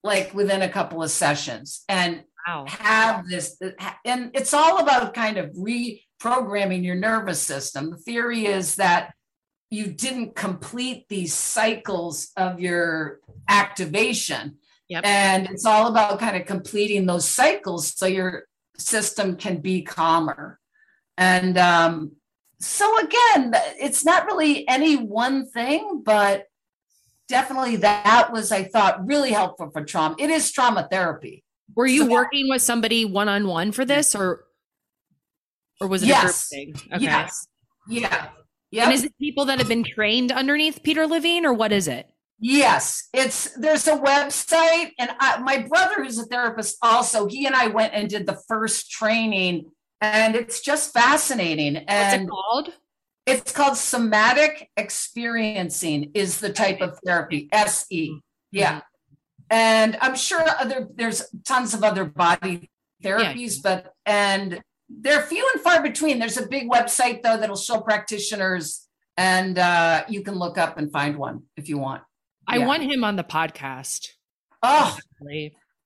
[0.04, 2.66] like within a couple of sessions, and wow.
[2.68, 3.62] have this.
[4.06, 7.92] And it's all about kind of reprogramming your nervous system.
[7.92, 9.14] The theory is that
[9.70, 13.20] you didn't complete these cycles of your
[13.50, 14.58] activation.
[14.90, 15.06] Yep.
[15.06, 18.46] And it's all about kind of completing those cycles so your
[18.78, 20.60] system can be calmer.
[21.18, 22.14] And um,
[22.60, 26.46] so, again, it's not really any one thing, but
[27.28, 30.16] definitely that was, I thought, really helpful for trauma.
[30.18, 31.44] It is trauma therapy.
[31.76, 34.46] Were you So- working with somebody one on one for this, or
[35.82, 36.52] or was it Yes.
[36.52, 36.92] a group thing?
[36.96, 37.04] Okay.
[37.06, 37.48] Yes.
[37.88, 38.30] Yeah.
[38.74, 42.10] And is it people that have been trained underneath Peter Levine, or what is it?
[42.42, 47.56] Yes, it's there's a website, and I, my brother, who's a therapist, also he and
[47.56, 51.74] I went and did the first training, and it's just fascinating.
[51.76, 52.70] What's And it called?
[53.26, 57.50] it's called somatic experiencing is the type of therapy.
[57.52, 58.20] SE,
[58.52, 58.82] yeah.
[59.50, 62.70] And I'm sure other there's tons of other body
[63.04, 66.20] therapies, but and they're few and far between.
[66.20, 68.88] There's a big website though that'll show practitioners,
[69.18, 72.02] and uh, you can look up and find one if you want.
[72.50, 72.66] I Yeah.
[72.68, 74.08] want him on the podcast.
[74.64, 74.98] Oh.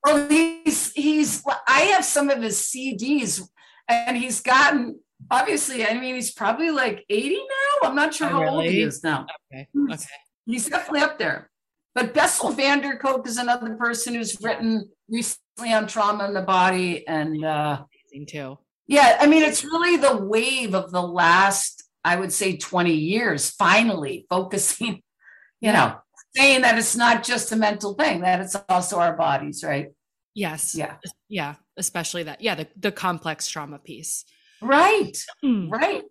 [0.06, 1.44] Well, he's he's.
[1.68, 3.42] I have some of his CDs,
[3.88, 5.00] and he's gotten.
[5.32, 7.90] Obviously, I mean, he's probably like eighty now.
[7.90, 9.26] I'm not sure Oh, how old he is now.
[9.52, 9.68] Okay.
[9.74, 9.92] Hmm.
[9.92, 10.04] Okay.
[10.46, 11.50] He's definitely up there.
[11.96, 16.42] But Bessel van der Kolk is another person who's written recently on trauma in the
[16.42, 18.58] body, and uh, Amazing too.
[18.88, 23.52] yeah, I mean, it's really the wave of the last, I would say, twenty years.
[23.52, 25.02] Finally, focusing,
[25.62, 25.96] you know,
[26.36, 29.88] saying that it's not just a mental thing; that it's also our bodies, right?
[30.36, 30.76] Yes.
[30.76, 30.96] Yeah.
[31.30, 31.56] Yeah.
[31.78, 32.42] Especially that.
[32.42, 32.56] Yeah.
[32.56, 34.26] The, the complex trauma piece.
[34.62, 35.16] Right.
[35.42, 35.70] Hmm.
[35.70, 36.04] Right.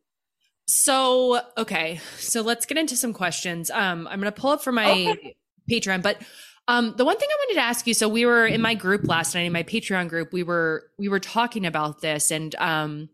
[0.68, 2.00] So, okay.
[2.18, 3.70] So let's get into some questions.
[3.70, 5.36] Um, I'm going to pull up for my Okay.
[5.70, 6.22] Patreon, but
[6.68, 9.08] um, the one thing I wanted to ask you, so we were in my group
[9.08, 13.08] last night, in my Patreon group, we were, we were talking about this and, um,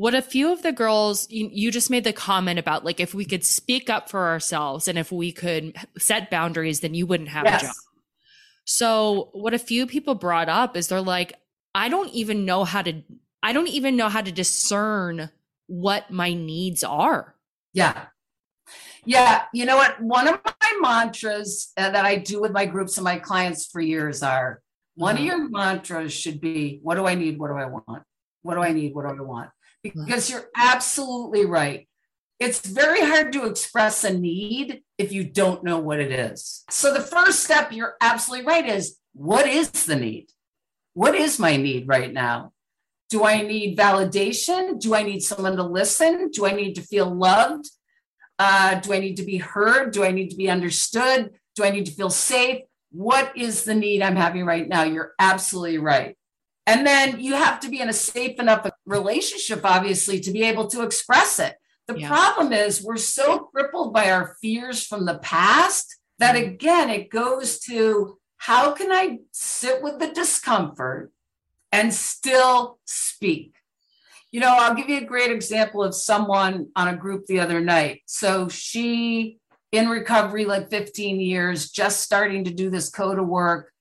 [0.00, 3.12] what a few of the girls, you, you just made the comment about like, if
[3.12, 7.28] we could speak up for ourselves and if we could set boundaries, then you wouldn't
[7.28, 7.74] have a job.
[8.64, 11.34] So what a few people brought up is they're like,
[11.74, 13.02] I don't even know how to,
[13.42, 15.28] I don't even know how to discern
[15.66, 17.34] what my needs are.
[17.74, 18.06] Yeah.
[19.04, 19.42] Yeah.
[19.52, 20.00] You know what?
[20.00, 23.82] One of my mantras uh, that I do with my groups and my clients for
[23.82, 24.62] years are
[24.94, 25.26] one of Mhm.
[25.26, 27.38] your mantras should be, What do I need?
[27.38, 28.02] What do I want?
[28.40, 28.94] What do I need?
[28.94, 29.50] What do I want?
[29.82, 31.88] Because you're absolutely right.
[32.38, 36.64] It's very hard to express a need if you don't know what it is.
[36.70, 40.28] So the first step, you're absolutely right, is what is the need?
[40.94, 42.52] What is my need right now?
[43.10, 44.80] Do I need validation?
[44.80, 46.30] Do I need someone to listen?
[46.30, 47.68] Do I need to feel loved?
[48.38, 49.92] Uh, do I need to be heard?
[49.92, 51.30] Do I need to be understood?
[51.56, 52.62] Do I need to feel safe?
[52.92, 54.84] What is the need I'm having right now?
[54.84, 56.16] You're absolutely right.
[56.70, 60.68] And then you have to be in a safe enough relationship, obviously, to be able
[60.68, 61.56] to express it.
[61.88, 62.06] The Yeah.
[62.06, 66.50] problem is we're so crippled by our fears from the past that, mm-hmm.
[66.54, 71.12] again, it goes to how can I sit with the discomfort
[71.72, 73.56] and still speak?
[74.30, 77.58] You know, I'll give you a great example of someone on a group the other
[77.58, 78.02] night.
[78.06, 79.40] So she
[79.72, 83.72] in recovery like 15 years, just starting to do this CoDA work.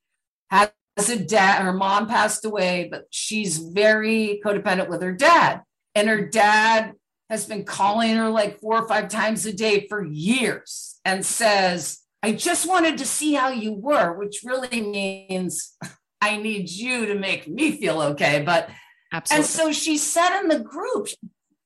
[0.99, 5.61] Has a dad, her mom passed away, but she's very codependent with her dad.
[5.95, 6.93] And her dad
[7.29, 11.99] has been calling her like four or five times a day for years and says,
[12.21, 15.77] I just wanted to see how you were, which really means
[16.21, 18.43] I need you to make me feel okay.
[18.45, 18.69] But
[19.13, 19.37] Absolutely.
[19.37, 21.07] and so she said in the group,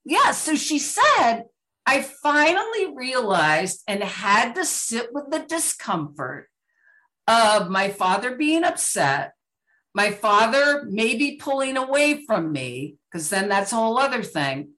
[0.05, 1.43] yeah, so she said,
[1.85, 6.49] I finally realized and had to sit with the discomfort
[7.27, 9.33] of my father being upset,
[9.93, 14.69] my father maybe pulling away from me, because then that's a whole other thing.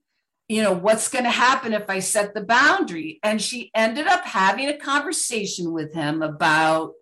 [0.48, 3.18] You know, what's going to happen if I set the boundary?
[3.22, 6.92] And she ended up having a conversation with him about,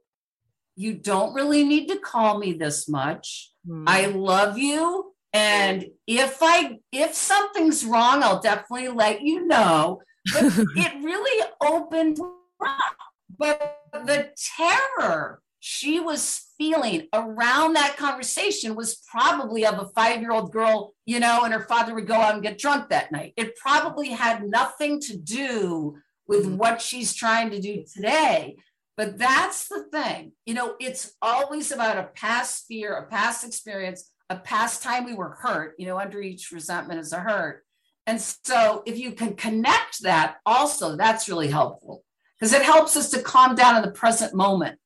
[0.76, 3.52] you don't really need to call me this much.
[3.66, 3.84] Hmm.
[3.86, 5.14] I love you.
[5.34, 10.00] And if I if something's wrong, I'll definitely let you know.
[10.32, 10.44] But
[10.76, 12.20] it really opened
[12.64, 12.96] up.
[13.36, 20.92] But the terror she was feeling around that conversation was probably of a five-year-old girl,
[21.06, 23.32] you know, and her father would go out and get drunk that night.
[23.38, 26.56] It probably had nothing to do with Mhm.
[26.58, 28.56] what she's trying to do today.
[28.96, 34.10] But that's the thing, you know, it's always about a past fear, a past experience,
[34.28, 35.74] a past time we were hurt.
[35.78, 37.64] You know, under each resentment is a hurt.
[38.06, 42.03] And so if you can connect that also, that's really helpful
[42.44, 44.78] because it helps us to calm down in the present moment.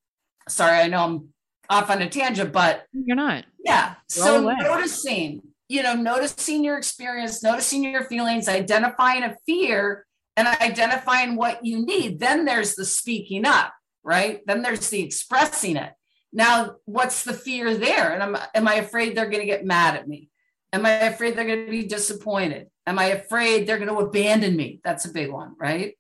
[0.48, 1.28] Sorry, I know I'm
[1.68, 3.46] off on a tangent, but You're not.
[3.64, 3.94] yeah.
[4.16, 4.54] Roll So away.
[4.61, 10.06] noticing, you know, noticing your experience, noticing your feelings, identifying a fear
[10.36, 12.20] and identifying what you need.
[12.20, 13.72] Then there's the speaking up,
[14.04, 14.40] right?
[14.46, 15.92] Then there's the expressing it.
[16.32, 18.12] Now, what's the fear there?
[18.12, 20.30] And am, am I afraid they're going to get mad at me?
[20.72, 22.68] Am I afraid they're going to be disappointed?
[22.86, 24.80] Am I afraid they're going to abandon me?
[24.84, 25.97] That's a big one, right?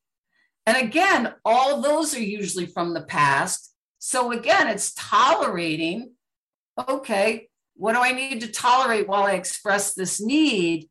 [0.68, 3.72] And again, all those are usually from the past.
[4.00, 6.12] So again, it's tolerating
[6.86, 10.90] okay, what do I need to tolerate while I express this need?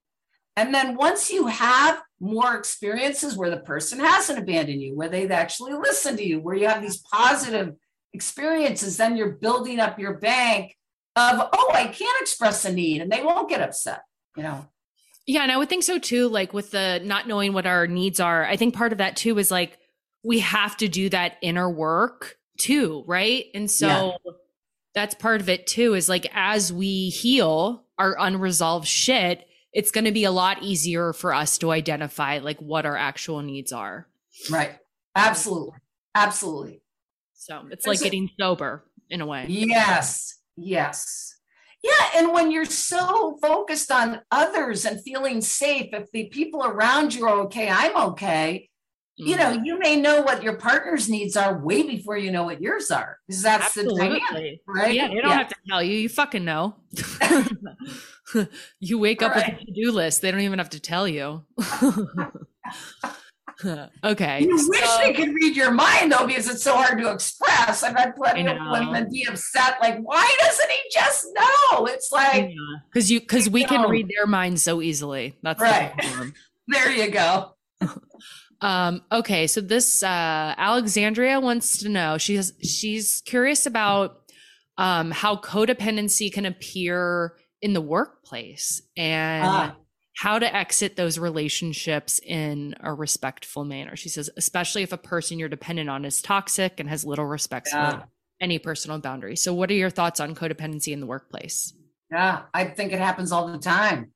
[0.56, 5.30] And then once you have more experiences where the person hasn't abandoned you, where they've
[5.30, 7.76] actually listened to you, where you have these positive
[8.14, 10.76] experiences, then you're building up your bank
[11.16, 14.02] of, oh, I can't express a need and they won't get upset,
[14.36, 14.66] you know?
[15.28, 16.30] Yeah, and I would think so too.
[16.30, 19.38] Like with the not knowing what our needs are, I think part of that too
[19.38, 19.78] is like
[20.24, 23.46] we have to do that inner work too, right?
[23.54, 24.18] And so
[24.96, 25.94] that's part of it too.
[25.94, 31.12] Is like as we heal our unresolved shit, it's going to be a lot easier
[31.14, 34.08] for us to identify like what our actual needs are.
[34.50, 34.78] Right.
[35.16, 35.78] Absolutely.
[36.16, 36.82] Absolutely.
[37.34, 39.46] So it's like so- getting sober in a way.
[39.50, 41.37] Yes, yes.
[41.84, 47.14] Yeah, and when you're so focused on others and feeling safe, if the people around
[47.14, 48.70] you are okay, I'm okay.
[49.16, 49.40] You Mm.
[49.40, 52.92] know, you may know what your partner's needs are way before you know what yours
[52.92, 54.94] are, because that's the dynamic, right?
[54.94, 55.98] Yeah, they don't have to tell you.
[55.98, 56.76] You fucking know.
[58.80, 60.22] you wake up with a to-do list.
[60.22, 61.46] They don't even have to tell you.
[64.04, 64.42] okay.
[64.44, 67.84] You wish so- they could read your mind though, because it's so hard to express.
[67.84, 68.72] I've had plenty of know.
[68.72, 71.86] women be upset, like, why doesn't he just know?
[71.88, 72.52] It's like,
[72.92, 75.36] because you because we can read their minds so easily.
[75.44, 75.94] That's Right.
[75.98, 76.34] problem.
[76.68, 77.56] there you go.
[78.60, 82.18] Um, okay, so this uh, Alexandria wants to know.
[82.18, 84.22] She's she's curious about
[84.80, 89.76] um, how codependency can appear in the workplace and Ah.
[90.18, 93.96] How to exit those relationships in a respectful manner.
[93.96, 97.70] She says, especially if a person you're dependent on is toxic and has little respect
[97.72, 97.92] Yeah.
[97.92, 98.08] for
[98.42, 99.44] any personal boundaries.
[99.44, 101.72] So, what are your thoughts on codependency in the workplace?
[102.12, 104.12] Yeah, I think it happens all the time.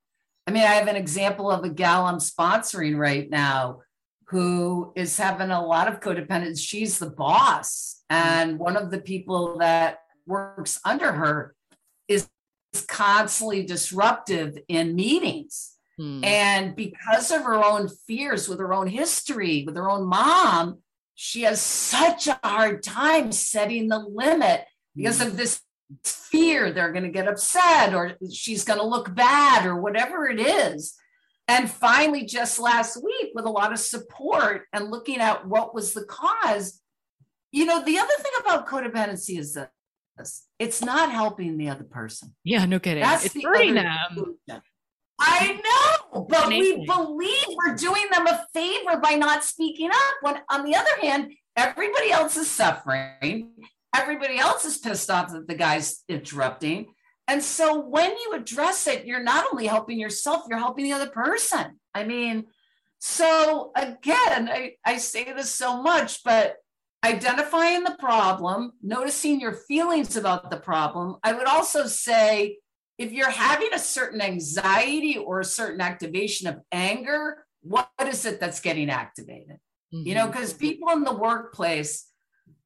[0.47, 3.81] I mean, I have an example of a gal I'm sponsoring right now
[4.29, 6.67] who is having a lot of codependence.
[6.67, 8.27] She's the boss, mm-hmm.
[8.27, 11.53] and one of the people that works under her
[12.07, 12.27] is
[12.87, 15.77] constantly disruptive in meetings.
[16.01, 16.23] Hmm.
[16.23, 20.79] And because of her own fears with her own history, with her own mom,
[21.13, 24.65] she has such a hard time setting the limit
[24.95, 25.61] because of this
[26.03, 30.39] fear they're going to get upset or she's going to look bad or whatever it
[30.39, 30.95] is.
[31.47, 35.93] And finally, just last week, with a lot of support and looking at what was
[35.93, 36.81] the cause,
[37.51, 42.33] you know, the other thing about codependency is this it's not helping the other person.
[42.43, 43.03] yeah, no kidding.
[43.03, 43.87] That's it's the hurting them.
[44.13, 44.61] solution.
[45.23, 50.15] I know, but we believe we're doing them a favor by not speaking up.
[50.21, 53.51] When on the other hand, everybody else is suffering.
[53.95, 56.93] Everybody else is pissed off that the guy's interrupting.
[57.27, 61.09] And so when you address it, you're not only helping yourself, you're helping the other
[61.09, 61.79] person.
[61.93, 62.47] I mean,
[62.99, 66.57] so again, I, I say this so much, but
[67.03, 71.17] identifying the problem, noticing your feelings about the problem.
[71.23, 72.57] I would also say
[73.01, 78.39] if you're having a certain anxiety or a certain activation of anger, what is it
[78.39, 79.57] that's getting activated?
[79.91, 80.07] Mm-hmm.
[80.07, 80.59] You know, because mm-hmm.
[80.59, 82.05] people in the workplace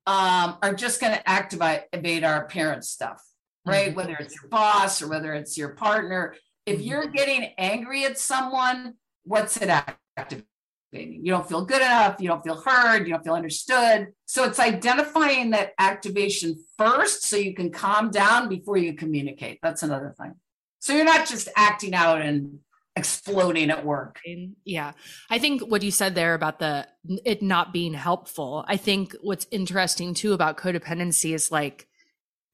[0.05, 3.23] um, are just going to activate our parent stuff,
[3.65, 3.87] right?
[3.87, 3.95] Mm-hmm.
[3.95, 6.35] Whether it's your boss or whether it's your partner.
[6.65, 6.85] If mm-hmm.
[6.85, 10.47] you're getting angry at someone, what's it activating?
[10.91, 12.17] You don't feel good enough.
[12.19, 13.05] You don't feel heard.
[13.05, 14.07] You don't feel understood.
[14.25, 19.59] So it's identifying that activation first so you can calm down before you communicate.
[19.61, 20.35] That's another thing.
[20.79, 22.59] So you're not just acting out and
[22.95, 24.19] exploding at work.
[24.63, 24.93] Yeah.
[25.29, 26.87] I think what you said there about the
[27.25, 28.63] it not being helpful.
[28.67, 31.87] I think what's interesting too about codependency is like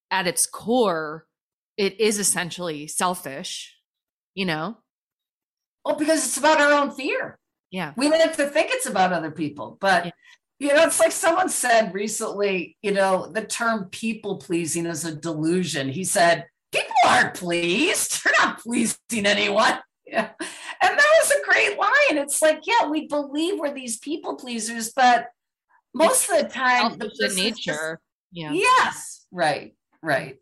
[0.10, 1.28] at its core
[1.78, 3.78] it is essentially selfish,
[4.34, 4.78] you know?
[5.86, 7.38] Well, because it's about our own fear.
[7.72, 7.94] Yeah.
[7.96, 10.12] We like to think it's about other people, but yeah.
[10.60, 15.16] you know, it's like someone said recently, you know, the term people pleasing is a
[15.16, 15.90] delusion.
[15.90, 18.24] He said, people aren't pleased.
[18.24, 19.80] They're not pleasing anyone.
[20.06, 20.30] Yeah.
[20.84, 22.24] And that was a great line.
[22.24, 25.28] It's like, yeah, we believe we're these people pleasers, but
[25.94, 28.00] most it's of the time, the nature.
[28.00, 28.52] Just, yeah.
[28.52, 29.28] Yes.
[29.32, 29.76] Right.
[30.02, 30.38] Right.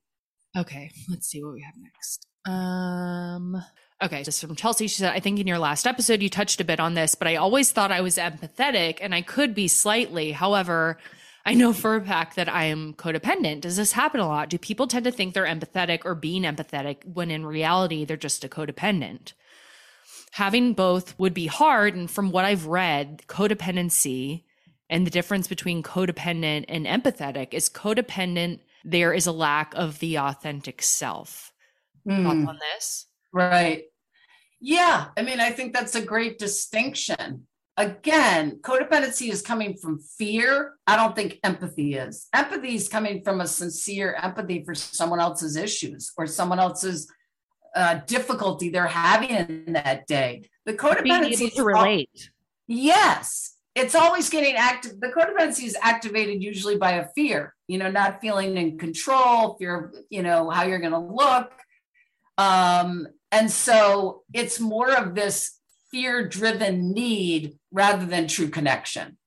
[0.57, 0.91] Okay.
[1.09, 2.25] Let's see what we have next.
[2.45, 3.61] Um,
[4.01, 4.23] okay.
[4.23, 4.87] Just from Chelsea.
[4.87, 7.27] She said, I think in your last episode, you touched a bit on this, but
[7.27, 10.31] I always thought I was empathetic and I could be slightly.
[10.31, 10.97] However,
[11.45, 13.61] I know for a fact that I am codependent.
[13.61, 14.49] Does this happen a lot?
[14.49, 18.43] Do people tend to think they're empathetic or being empathetic when in reality they're just
[18.43, 19.33] a codependent?
[20.31, 21.95] having both would be hard.
[21.95, 24.43] And from what I've read, codependency
[24.89, 30.17] and the difference between codependent and empathetic is codependent, there is a lack of the
[30.17, 31.51] authentic self.
[32.07, 32.23] Mm.
[32.23, 33.05] Thoughts on this?
[33.31, 33.83] Right.
[34.59, 35.07] Yeah.
[35.17, 37.47] I mean, I think that's a great distinction.
[37.77, 40.73] Again, codependency is coming from fear.
[40.85, 42.27] I don't think empathy is.
[42.33, 47.09] Empathy is coming from a sincere empathy for someone else's issues or someone else's
[47.75, 50.49] uh, difficulty they're having in that day.
[50.65, 52.31] The codependency to relate.
[52.67, 54.99] Yes, it's always getting active.
[54.99, 59.93] The codependency is activated usually by a fear, you know, not feeling in control, fear,
[60.09, 61.51] you know, how you're going to look.
[62.37, 65.59] Um, and so it's more of this
[65.91, 69.17] fear driven need rather than true connection.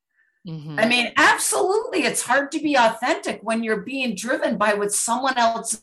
[0.46, 0.78] Mm-hmm.
[0.78, 5.38] I mean, absolutely, it's hard to be authentic when you're being driven by what someone
[5.38, 5.82] else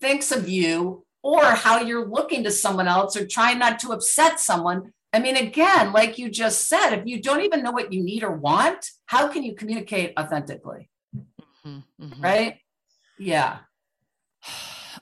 [0.00, 4.40] thinks of you or how you're looking to someone else or trying not to upset
[4.40, 4.92] someone.
[5.12, 8.22] I mean, again, like you just said, if you don't even know what you need
[8.22, 10.88] or want, how can you communicate authentically?
[11.14, 12.22] Mm-hmm, mm-hmm.
[12.22, 12.56] Right?
[13.18, 13.58] Yeah.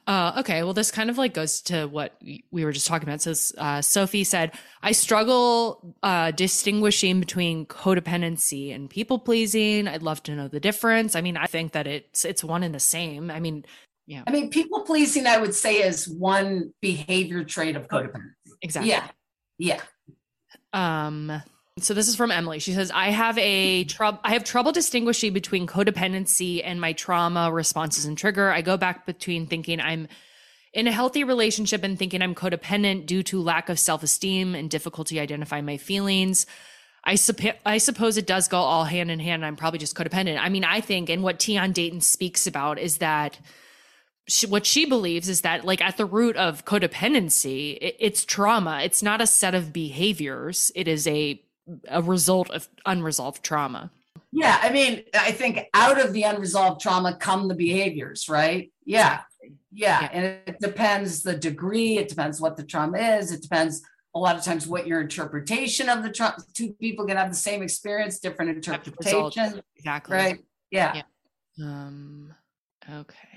[0.06, 3.20] Uh, okay, well, this kind of like goes to what we were just talking about.
[3.20, 9.88] So, uh, Sophie said, I struggle uh, distinguishing between codependency and people pleasing.
[9.88, 11.16] I'd love to know the difference.
[11.16, 13.32] I mean, I think that it's it's one and the same.
[13.32, 13.64] I mean,
[14.06, 14.22] yeah.
[14.28, 18.52] I mean, people pleasing, I would say, is one behavior trait of codependency.
[18.62, 18.90] Exactly.
[18.90, 19.08] Yeah.
[19.58, 19.80] Yeah.
[20.72, 21.42] Um,
[21.78, 22.58] so this is from Emily.
[22.58, 27.52] She says, I have a trouble I have trouble distinguishing between codependency and my trauma
[27.52, 28.50] responses and trigger.
[28.50, 30.08] I go back between thinking I'm
[30.72, 35.20] in a healthy relationship and thinking I'm codependent due to lack of self-esteem and difficulty
[35.20, 36.46] identifying my feelings.
[37.04, 39.44] I, supp- I suppose it does go all hand in hand.
[39.44, 40.38] I'm probably just codependent.
[40.40, 43.38] I mean, I think, and what Tian Dayton speaks about is that
[44.28, 48.80] she, what she believes is that like at the root of codependency it, it's trauma
[48.82, 51.40] it's not a set of behaviors it is a
[51.88, 53.90] a result of unresolved trauma.
[54.32, 58.72] Yeah i mean i think out of the unresolved trauma come the behaviors right?
[58.84, 59.22] Yeah.
[59.72, 60.08] Yeah, yeah.
[60.12, 63.82] and it depends the degree it depends what the trauma is it depends
[64.14, 67.36] a lot of times what your interpretation of the trauma two people can have the
[67.36, 70.16] same experience different interpretation exactly.
[70.16, 70.38] right?
[70.70, 71.02] Yeah.
[71.56, 71.66] yeah.
[71.66, 72.34] Um
[72.90, 73.35] okay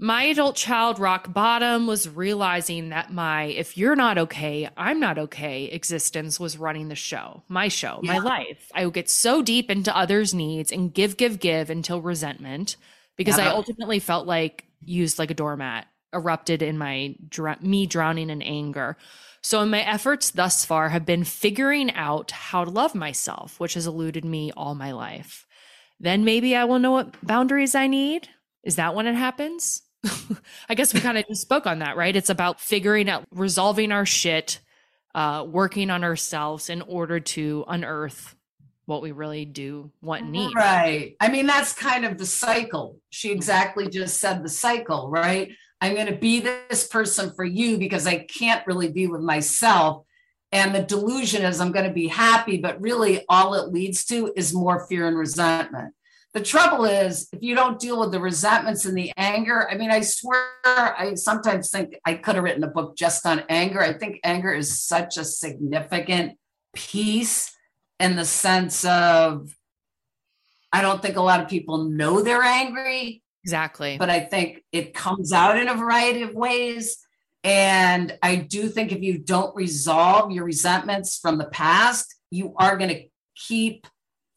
[0.00, 5.18] my adult child rock bottom was realizing that my if you're not okay, I'm not
[5.18, 8.12] okay existence was running the show, my show, yeah.
[8.12, 8.70] my life.
[8.74, 12.76] I would get so deep into others' needs and give, give, give until resentment
[13.16, 13.50] because yeah.
[13.50, 17.16] I ultimately felt like used like a doormat, erupted in my
[17.60, 18.96] me drowning in anger.
[19.40, 23.86] So, my efforts thus far have been figuring out how to love myself, which has
[23.86, 25.46] eluded me all my life.
[26.00, 28.28] Then maybe I will know what boundaries I need.
[28.62, 29.82] Is that when it happens?
[30.68, 32.14] I guess we kind of just spoke on that, right?
[32.14, 34.60] It's about figuring out, resolving our shit,
[35.14, 38.36] uh, working on ourselves in order to unearth
[38.86, 40.54] what we really do want and need.
[40.54, 41.14] Right.
[41.20, 42.98] I mean, that's kind of the cycle.
[43.10, 43.36] She mm-hmm.
[43.36, 45.52] exactly just said the cycle, right?
[45.80, 50.04] I'm going to be this person for you because I can't really be with myself.
[50.50, 54.32] And the delusion is I'm going to be happy, but really all it leads to
[54.34, 55.94] is more fear and resentment.
[56.34, 59.90] The trouble is, if you don't deal with the resentments and the anger, I mean,
[59.90, 63.80] I swear, I sometimes think I could have written a book just on anger.
[63.80, 66.38] I think anger is such a significant
[66.74, 67.56] piece
[67.98, 69.54] in the sense of,
[70.70, 73.22] I don't think a lot of people know they're angry.
[73.42, 73.96] Exactly.
[73.96, 76.98] But I think it comes out in a variety of ways.
[77.42, 82.76] And I do think if you don't resolve your resentments from the past, you are
[82.76, 83.86] going to keep,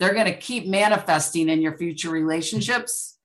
[0.02, 3.19] they're going to keep manifesting in your future relationships.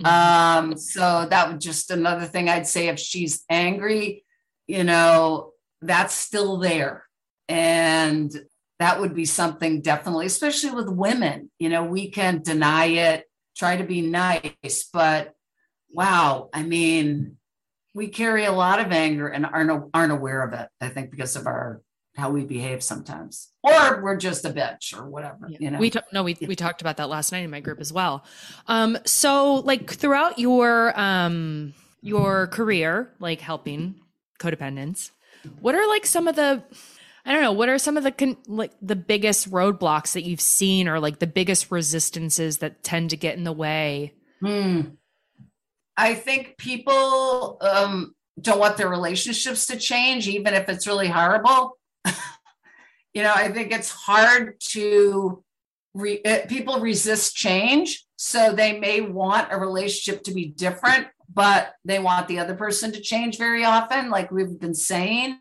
[0.00, 0.68] Mm-hmm.
[0.70, 4.24] Um, so that would just another thing I'd say if she's angry,
[4.68, 7.04] you know, that's still there.
[7.48, 8.32] And
[8.78, 11.50] that would be something definitely, especially with women.
[11.58, 13.24] You know, we can deny it,
[13.56, 15.34] try to be nice, but
[15.90, 17.38] wow, I mean,
[17.92, 20.68] we carry a lot of anger and aren't aren't aware of it.
[20.80, 21.82] I think because of our
[22.16, 25.48] how we behave sometimes, or we're just a bitch or whatever.
[25.48, 25.58] Yeah.
[25.60, 27.80] You know, we t- no, we we talked about that last night in my group
[27.80, 28.24] as well.
[28.66, 33.96] Um, so like throughout your um your career, like helping
[34.38, 35.10] codependents,
[35.60, 36.62] what are like some of the
[37.26, 37.52] I don't know.
[37.52, 41.20] What are some of the con- like the biggest roadblocks that you've seen, or like
[41.20, 44.12] the biggest resistances that tend to get in the way?
[44.40, 44.80] Hmm.
[45.96, 51.78] I think people um, don't want their relationships to change, even if it's really horrible.
[53.14, 55.42] you know, I think it's hard to
[55.94, 61.08] re- it, eh, people resist change, so they may want a relationship to be different,
[61.32, 65.38] but they want the other person to change very often, like we've been saying.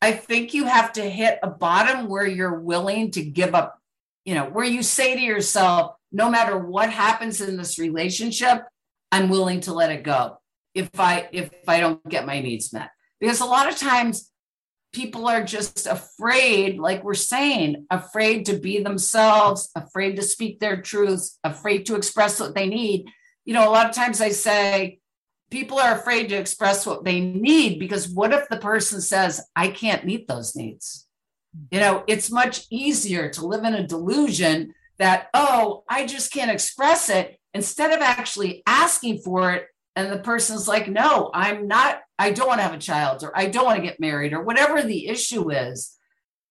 [0.00, 3.78] I think you have to hit a bottom where you're willing to give up,
[4.24, 8.62] you know, where you say to yourself, no matter what happens in this relationship,
[9.10, 10.38] I'm willing to let it go
[10.74, 12.90] if I if I don't get my needs met.
[13.20, 14.30] Because a lot of times
[14.92, 20.80] people are just afraid, like we're saying, afraid to be themselves, afraid to speak their
[20.80, 23.08] truths, afraid to express what they need.
[23.44, 25.00] You know, a lot of times I say,
[25.50, 29.68] people are afraid to express what they need because what if the person says, I
[29.68, 31.06] can't meet those needs?
[31.70, 36.50] You know, it's much easier to live in a delusion that, oh, I just can't
[36.50, 39.66] express it instead of actually asking for it.
[39.96, 43.36] And the person's like, no, I'm not, I don't want to have a child or
[43.36, 45.96] I don't want to get married or whatever the issue is.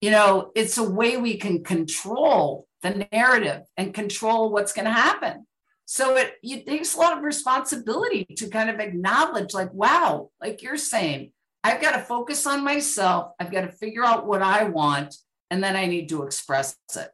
[0.02, 4.92] You know, it's a way we can control the narrative and control what's going to
[4.92, 5.46] happen.
[5.86, 10.62] So it, it takes a lot of responsibility to kind of acknowledge, like, wow, like
[10.62, 11.32] you're saying,
[11.64, 13.32] I've got to focus on myself.
[13.40, 15.16] I've got to figure out what I want,
[15.50, 17.10] and then I need to express it.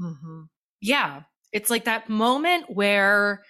[0.00, 0.42] Mm-hmm.
[0.80, 1.22] Yeah.
[1.52, 3.42] It's like that moment where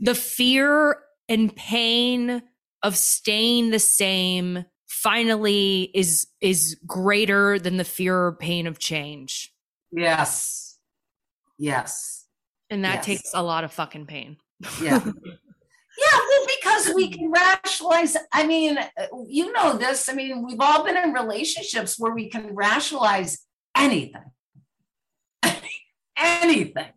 [0.00, 0.98] the fear
[1.28, 2.42] and pain
[2.86, 9.52] of staying the same finally is is greater than the fear or pain of change.
[9.90, 10.78] Yes.
[11.58, 12.26] Yes.
[12.70, 13.04] And that yes.
[13.06, 14.36] takes a lot of fucking pain.
[14.80, 15.04] Yeah.
[15.98, 18.18] Yeah, well, because we can rationalize.
[18.30, 18.78] I mean,
[19.28, 20.10] you know this.
[20.10, 23.38] I mean, we've all been in relationships where we can rationalize
[23.74, 24.30] anything,
[26.18, 26.92] anything,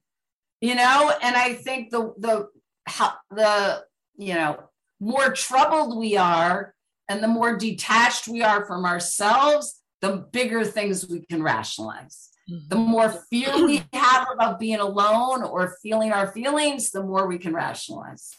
[0.59, 1.13] you know.
[1.21, 2.49] And I think the the
[2.87, 3.85] how the
[4.17, 4.69] you know
[4.99, 6.73] more troubled we are,
[7.07, 12.29] and the more detached we are from ourselves, the bigger things we can rationalize.
[12.47, 12.89] The mm-hmm.
[12.89, 17.53] more fear we have about being alone or feeling our feelings, the more we can
[17.53, 18.31] rationalize.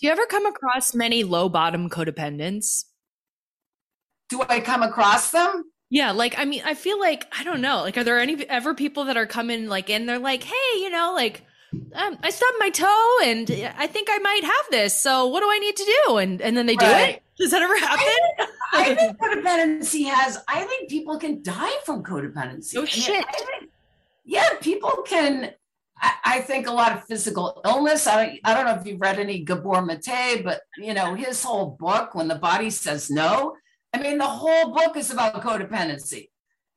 [0.00, 2.84] Do you ever come across many low bottom codependents?
[4.28, 5.64] Do I come across them?
[5.90, 7.80] Yeah, like I mean, I feel like I don't know.
[7.80, 10.06] Like, are there any ever people that are coming like in?
[10.06, 14.18] they're like, hey, you know, like um, I stubbed my toe and I think I
[14.18, 14.96] might have this.
[14.96, 16.16] So what do I need to do?
[16.16, 17.22] And and then they do it.
[17.38, 18.06] Does that ever happen?
[18.72, 20.38] I think, I think codependency has.
[20.48, 22.76] I think people can die from codependency.
[22.76, 23.24] Oh shit!
[23.26, 23.70] I think,
[24.24, 25.52] yeah, people can.
[26.00, 28.06] I, I, think a lot of physical illness.
[28.06, 31.76] I I don't know if you've read any Gabor Mate, but you know his whole
[31.78, 33.56] book, "When the Body Says No."
[33.92, 36.28] I mean, the whole book is about codependency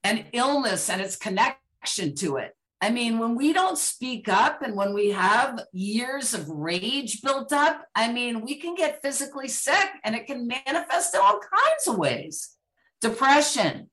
[0.04, 2.56] and illness and its connection to it.
[2.84, 7.54] I mean, when we don't speak up and when we have years of rage built
[7.54, 11.88] up, I mean, we can get physically sick and it can manifest in all kinds
[11.88, 12.58] of ways.
[13.00, 13.92] Depression,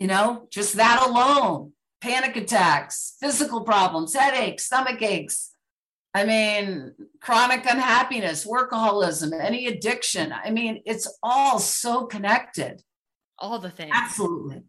[0.00, 5.50] you know, just that alone, panic attacks, physical problems, headaches, stomach aches.
[6.12, 10.32] I mean, chronic unhappiness, workaholism, any addiction.
[10.32, 12.82] I mean, it's all so connected.
[13.38, 13.92] All the things.
[13.94, 14.62] Absolutely.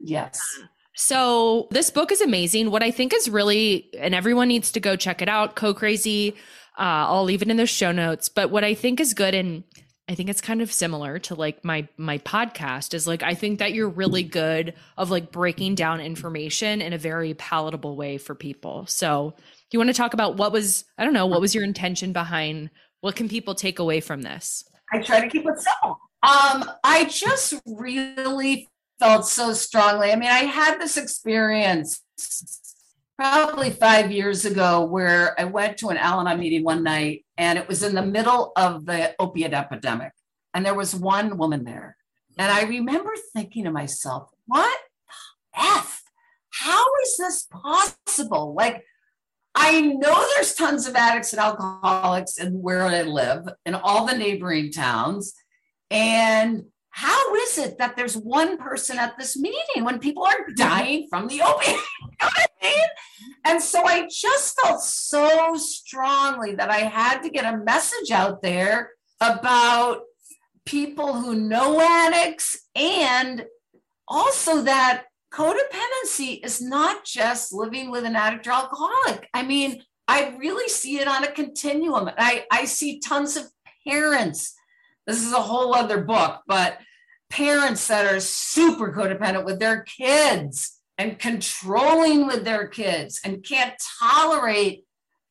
[0.00, 0.42] Yes.
[0.60, 2.70] Uh, So this book is amazing.
[2.70, 5.56] What I think is really, and everyone needs to go check it out.
[5.56, 6.36] Co Crazy.
[6.78, 8.28] Uh, I'll leave it in the show notes.
[8.28, 9.64] But what I think is good, and
[10.08, 13.58] I think it's kind of similar to like my my podcast is like I think
[13.58, 18.34] that you're really good of like breaking down information in a very palatable way for
[18.34, 18.86] people.
[18.86, 19.34] So,
[19.70, 22.70] you want to talk about what was I don't know, what was your intention behind
[23.00, 24.64] what can people take away from this?
[24.92, 26.00] I try to keep it simple.
[26.22, 28.68] Um, I just really
[29.04, 30.12] felt so strongly.
[30.12, 32.00] I mean, I had this experience
[33.18, 37.58] probably five years ago where I went to an Al Anon meeting one night and
[37.58, 40.12] it was in the middle of the opiate epidemic.
[40.54, 41.98] And there was one woman there.
[42.38, 44.78] And I remember thinking to myself, what
[45.54, 46.02] F?
[46.50, 48.54] How is this possible?
[48.54, 48.84] Like,
[49.54, 54.16] I know there's tons of addicts and alcoholics and where I live in all the
[54.16, 55.34] neighboring towns.
[55.90, 56.64] And
[56.96, 61.26] how is it that there's one person at this meeting when people are dying from
[61.26, 61.66] the opioid?
[61.72, 61.76] you
[62.22, 62.86] know I mean?
[63.44, 68.42] And so I just felt so strongly that I had to get a message out
[68.42, 70.02] there about
[70.64, 73.44] people who know addicts and
[74.06, 79.28] also that codependency is not just living with an addict or alcoholic.
[79.34, 82.08] I mean, I really see it on a continuum.
[82.16, 83.46] I, I see tons of
[83.84, 84.54] parents.
[85.06, 86.78] This is a whole other book, but
[87.30, 93.74] parents that are super codependent with their kids and controlling with their kids and can't
[94.00, 94.84] tolerate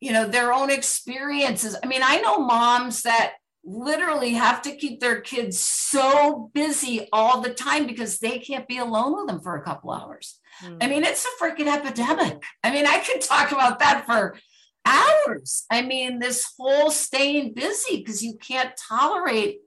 [0.03, 1.77] you know their own experiences.
[1.81, 3.33] I mean i know moms that
[3.63, 8.79] literally have to keep their kids so busy all the time because they can't be
[8.79, 10.39] alone with them for a couple hours.
[10.61, 10.83] Mm.
[10.83, 12.43] i mean it's a freaking epidemic.
[12.63, 14.37] I mean i could talk about that for
[14.85, 19.59] hours i mean this whole staying busy because you can't tolerate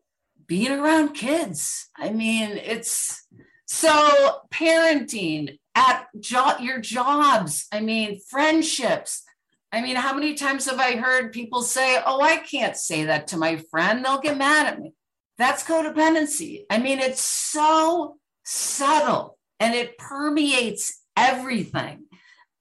[0.46, 3.26] being around kids i mean it's
[3.66, 9.22] so parenting at jo- your jobs, I mean, friendships.
[9.70, 13.28] I mean, how many times have I heard people say, Oh, I can't say that
[13.28, 14.04] to my friend.
[14.04, 14.94] They'll get mad at me.
[15.36, 16.62] That's codependency.
[16.70, 22.05] I mean, it's so subtle and it permeates everything.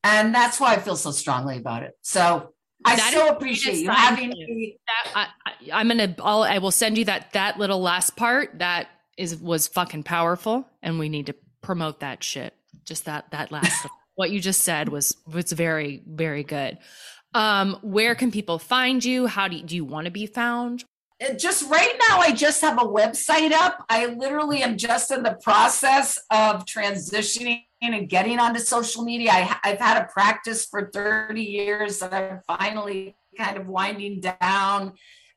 [0.06, 1.94] And that's why I feel so strongly about it.
[2.02, 2.53] So
[2.86, 4.77] I that so appreciate you having me.
[4.86, 5.30] That,
[5.73, 6.15] I, am gonna.
[6.19, 8.88] I'll, I will send you that that little last part that
[9.18, 12.53] is was fucking powerful, and we need to promote that shit
[12.86, 16.77] just that that last what you just said was was very very good
[17.34, 20.84] um where can people find you how do you, do you want to be found
[21.38, 23.86] just right now i just have a website up.
[23.90, 29.32] I literally am just in the process of transitioning and getting onto social media.
[29.32, 34.94] I, i've had a practice for 30 years that i'm finally kind of winding down.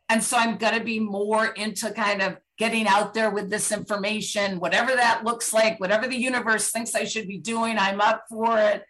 [0.08, 3.70] And so i'm going to be more into kind of getting out there with this
[3.70, 8.24] information, whatever that looks like, whatever the universe thinks I should be doing, I'm up
[8.28, 8.82] for it.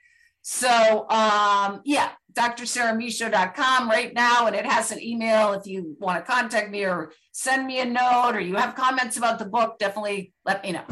[0.43, 6.31] So um, yeah, drsarahmichaud.com right now, and it has an email if you want to
[6.31, 10.33] contact me or send me a note or you have comments about the book, definitely
[10.45, 10.85] let me know.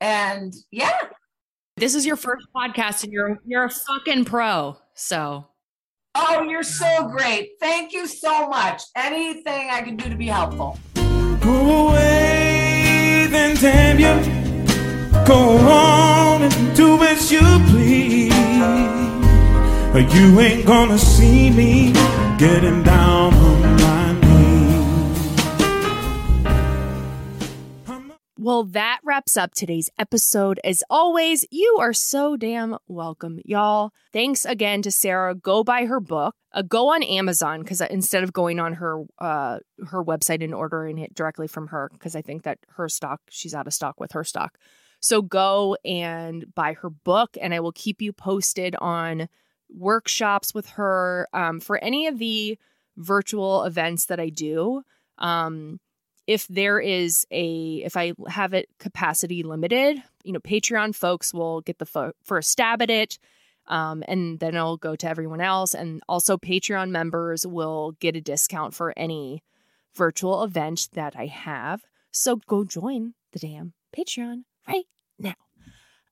[0.00, 0.98] And yeah.
[1.76, 4.76] This is your first podcast and you're you're a fucking pro.
[4.94, 5.46] So
[6.14, 7.52] Oh, you're so great.
[7.58, 8.82] Thank you so much.
[8.96, 10.78] Anything I can do to be helpful.
[10.94, 15.24] Go away, then damn you.
[15.24, 17.40] Go on and do as you
[17.70, 19.01] please.
[19.92, 21.92] But you ain't gonna see me
[22.38, 24.02] getting down on my
[28.42, 30.58] Well, that wraps up today's episode.
[30.64, 33.92] As always, you are so damn welcome, y'all.
[34.12, 35.36] Thanks again to Sarah.
[35.36, 36.34] Go buy her book.
[36.52, 40.98] Uh, go on Amazon because instead of going on her uh, her website and ordering
[40.98, 44.10] it directly from her, because I think that her stock she's out of stock with
[44.10, 44.58] her stock.
[44.98, 49.28] So go and buy her book, and I will keep you posted on
[49.76, 52.58] workshops with her um, for any of the
[52.96, 54.82] virtual events that I do.
[55.18, 55.80] Um,
[56.26, 61.60] if there is a if i have it capacity limited you know patreon folks will
[61.62, 63.18] get the fo- first stab at it
[63.68, 68.20] um, and then it'll go to everyone else and also patreon members will get a
[68.20, 69.42] discount for any
[69.94, 74.84] virtual event that i have so go join the damn patreon right
[75.18, 75.34] now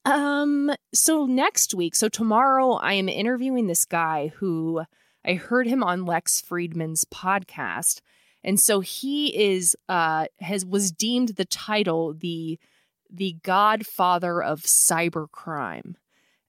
[0.04, 4.82] um so next week so tomorrow i am interviewing this guy who
[5.26, 8.00] i heard him on Lex Fridman's podcast.
[8.42, 12.58] And so he is uh has was deemed the title the
[13.10, 15.94] the godfather of cybercrime.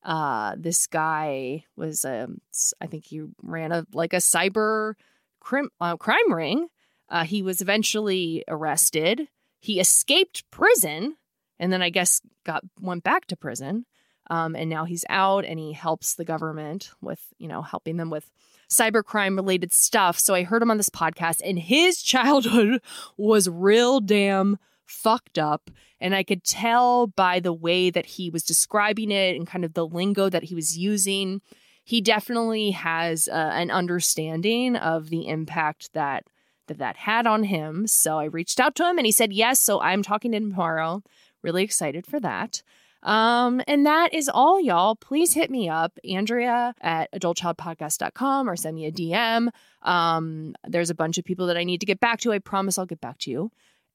[0.04, 2.40] Uh this guy was um
[2.80, 4.94] i think he ran a like a cyber
[5.40, 6.68] crime uh, crime ring.
[7.10, 9.28] Uh he was eventually arrested.
[9.60, 11.18] He escaped prison
[11.62, 13.86] and then i guess got went back to prison
[14.30, 18.10] Um, and now he's out and he helps the government with, you know, helping them
[18.10, 18.32] with
[18.70, 20.18] cybercrime related stuff.
[20.20, 22.82] So I heard him on this podcast, and his childhood
[23.18, 25.70] was real damn fucked up.
[26.00, 29.74] And I could tell by the way that he was describing it and kind of
[29.74, 31.42] the lingo that he was using.
[31.84, 36.24] He definitely has uh, an understanding of the impact that
[36.68, 37.86] that that had on him.
[37.88, 39.60] So I reached out to him and he said yes.
[39.60, 41.02] So I'm talking to him tomorrow.
[41.44, 42.62] Really excited for that.
[43.04, 44.96] Um, and that is all, y'all.
[44.96, 49.50] Please hit me up, Andrea at adultchildpodcast.com or send me a DM.
[49.82, 52.32] Um, there's a bunch of people that I need to get back to.
[52.32, 53.52] I promise I'll get back to you.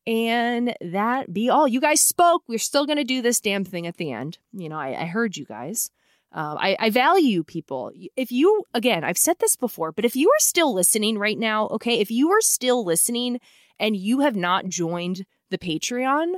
[0.06, 1.66] And that be all.
[1.66, 2.42] You guys spoke.
[2.48, 4.38] We're still going to do this damn thing at the end.
[4.52, 5.90] You know, I, I heard you guys.
[6.32, 7.92] Um, I, I value people.
[8.16, 11.68] If you, again, I've said this before, but if you are still listening right now,
[11.68, 13.40] okay, if you are still listening
[13.78, 16.34] and you have not joined the Patreon,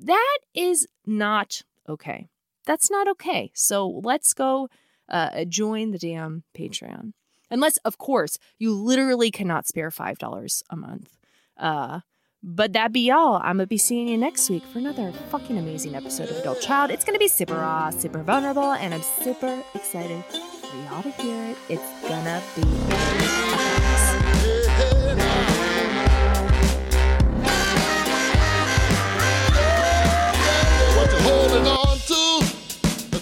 [0.00, 2.28] that is not okay.
[2.66, 3.50] That's not okay.
[3.54, 4.68] So let's go
[5.08, 7.12] uh, join the damn Patreon.
[7.50, 11.16] Unless, of course, you literally cannot spare $5 a month.
[11.56, 12.00] Uh,
[12.42, 13.36] but that be all.
[13.36, 16.90] I'm gonna be seeing you next week for another fucking amazing episode of Adult Child.
[16.90, 21.50] It's gonna be super raw, super vulnerable, and I'm super excited for y'all to hear
[21.50, 21.58] it.
[21.68, 23.49] It's gonna be.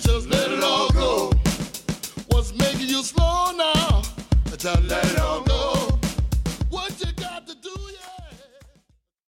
[0.01, 1.33] Just let it all go.
[2.29, 4.03] What's making you slow now?
[4.57, 5.08] Just let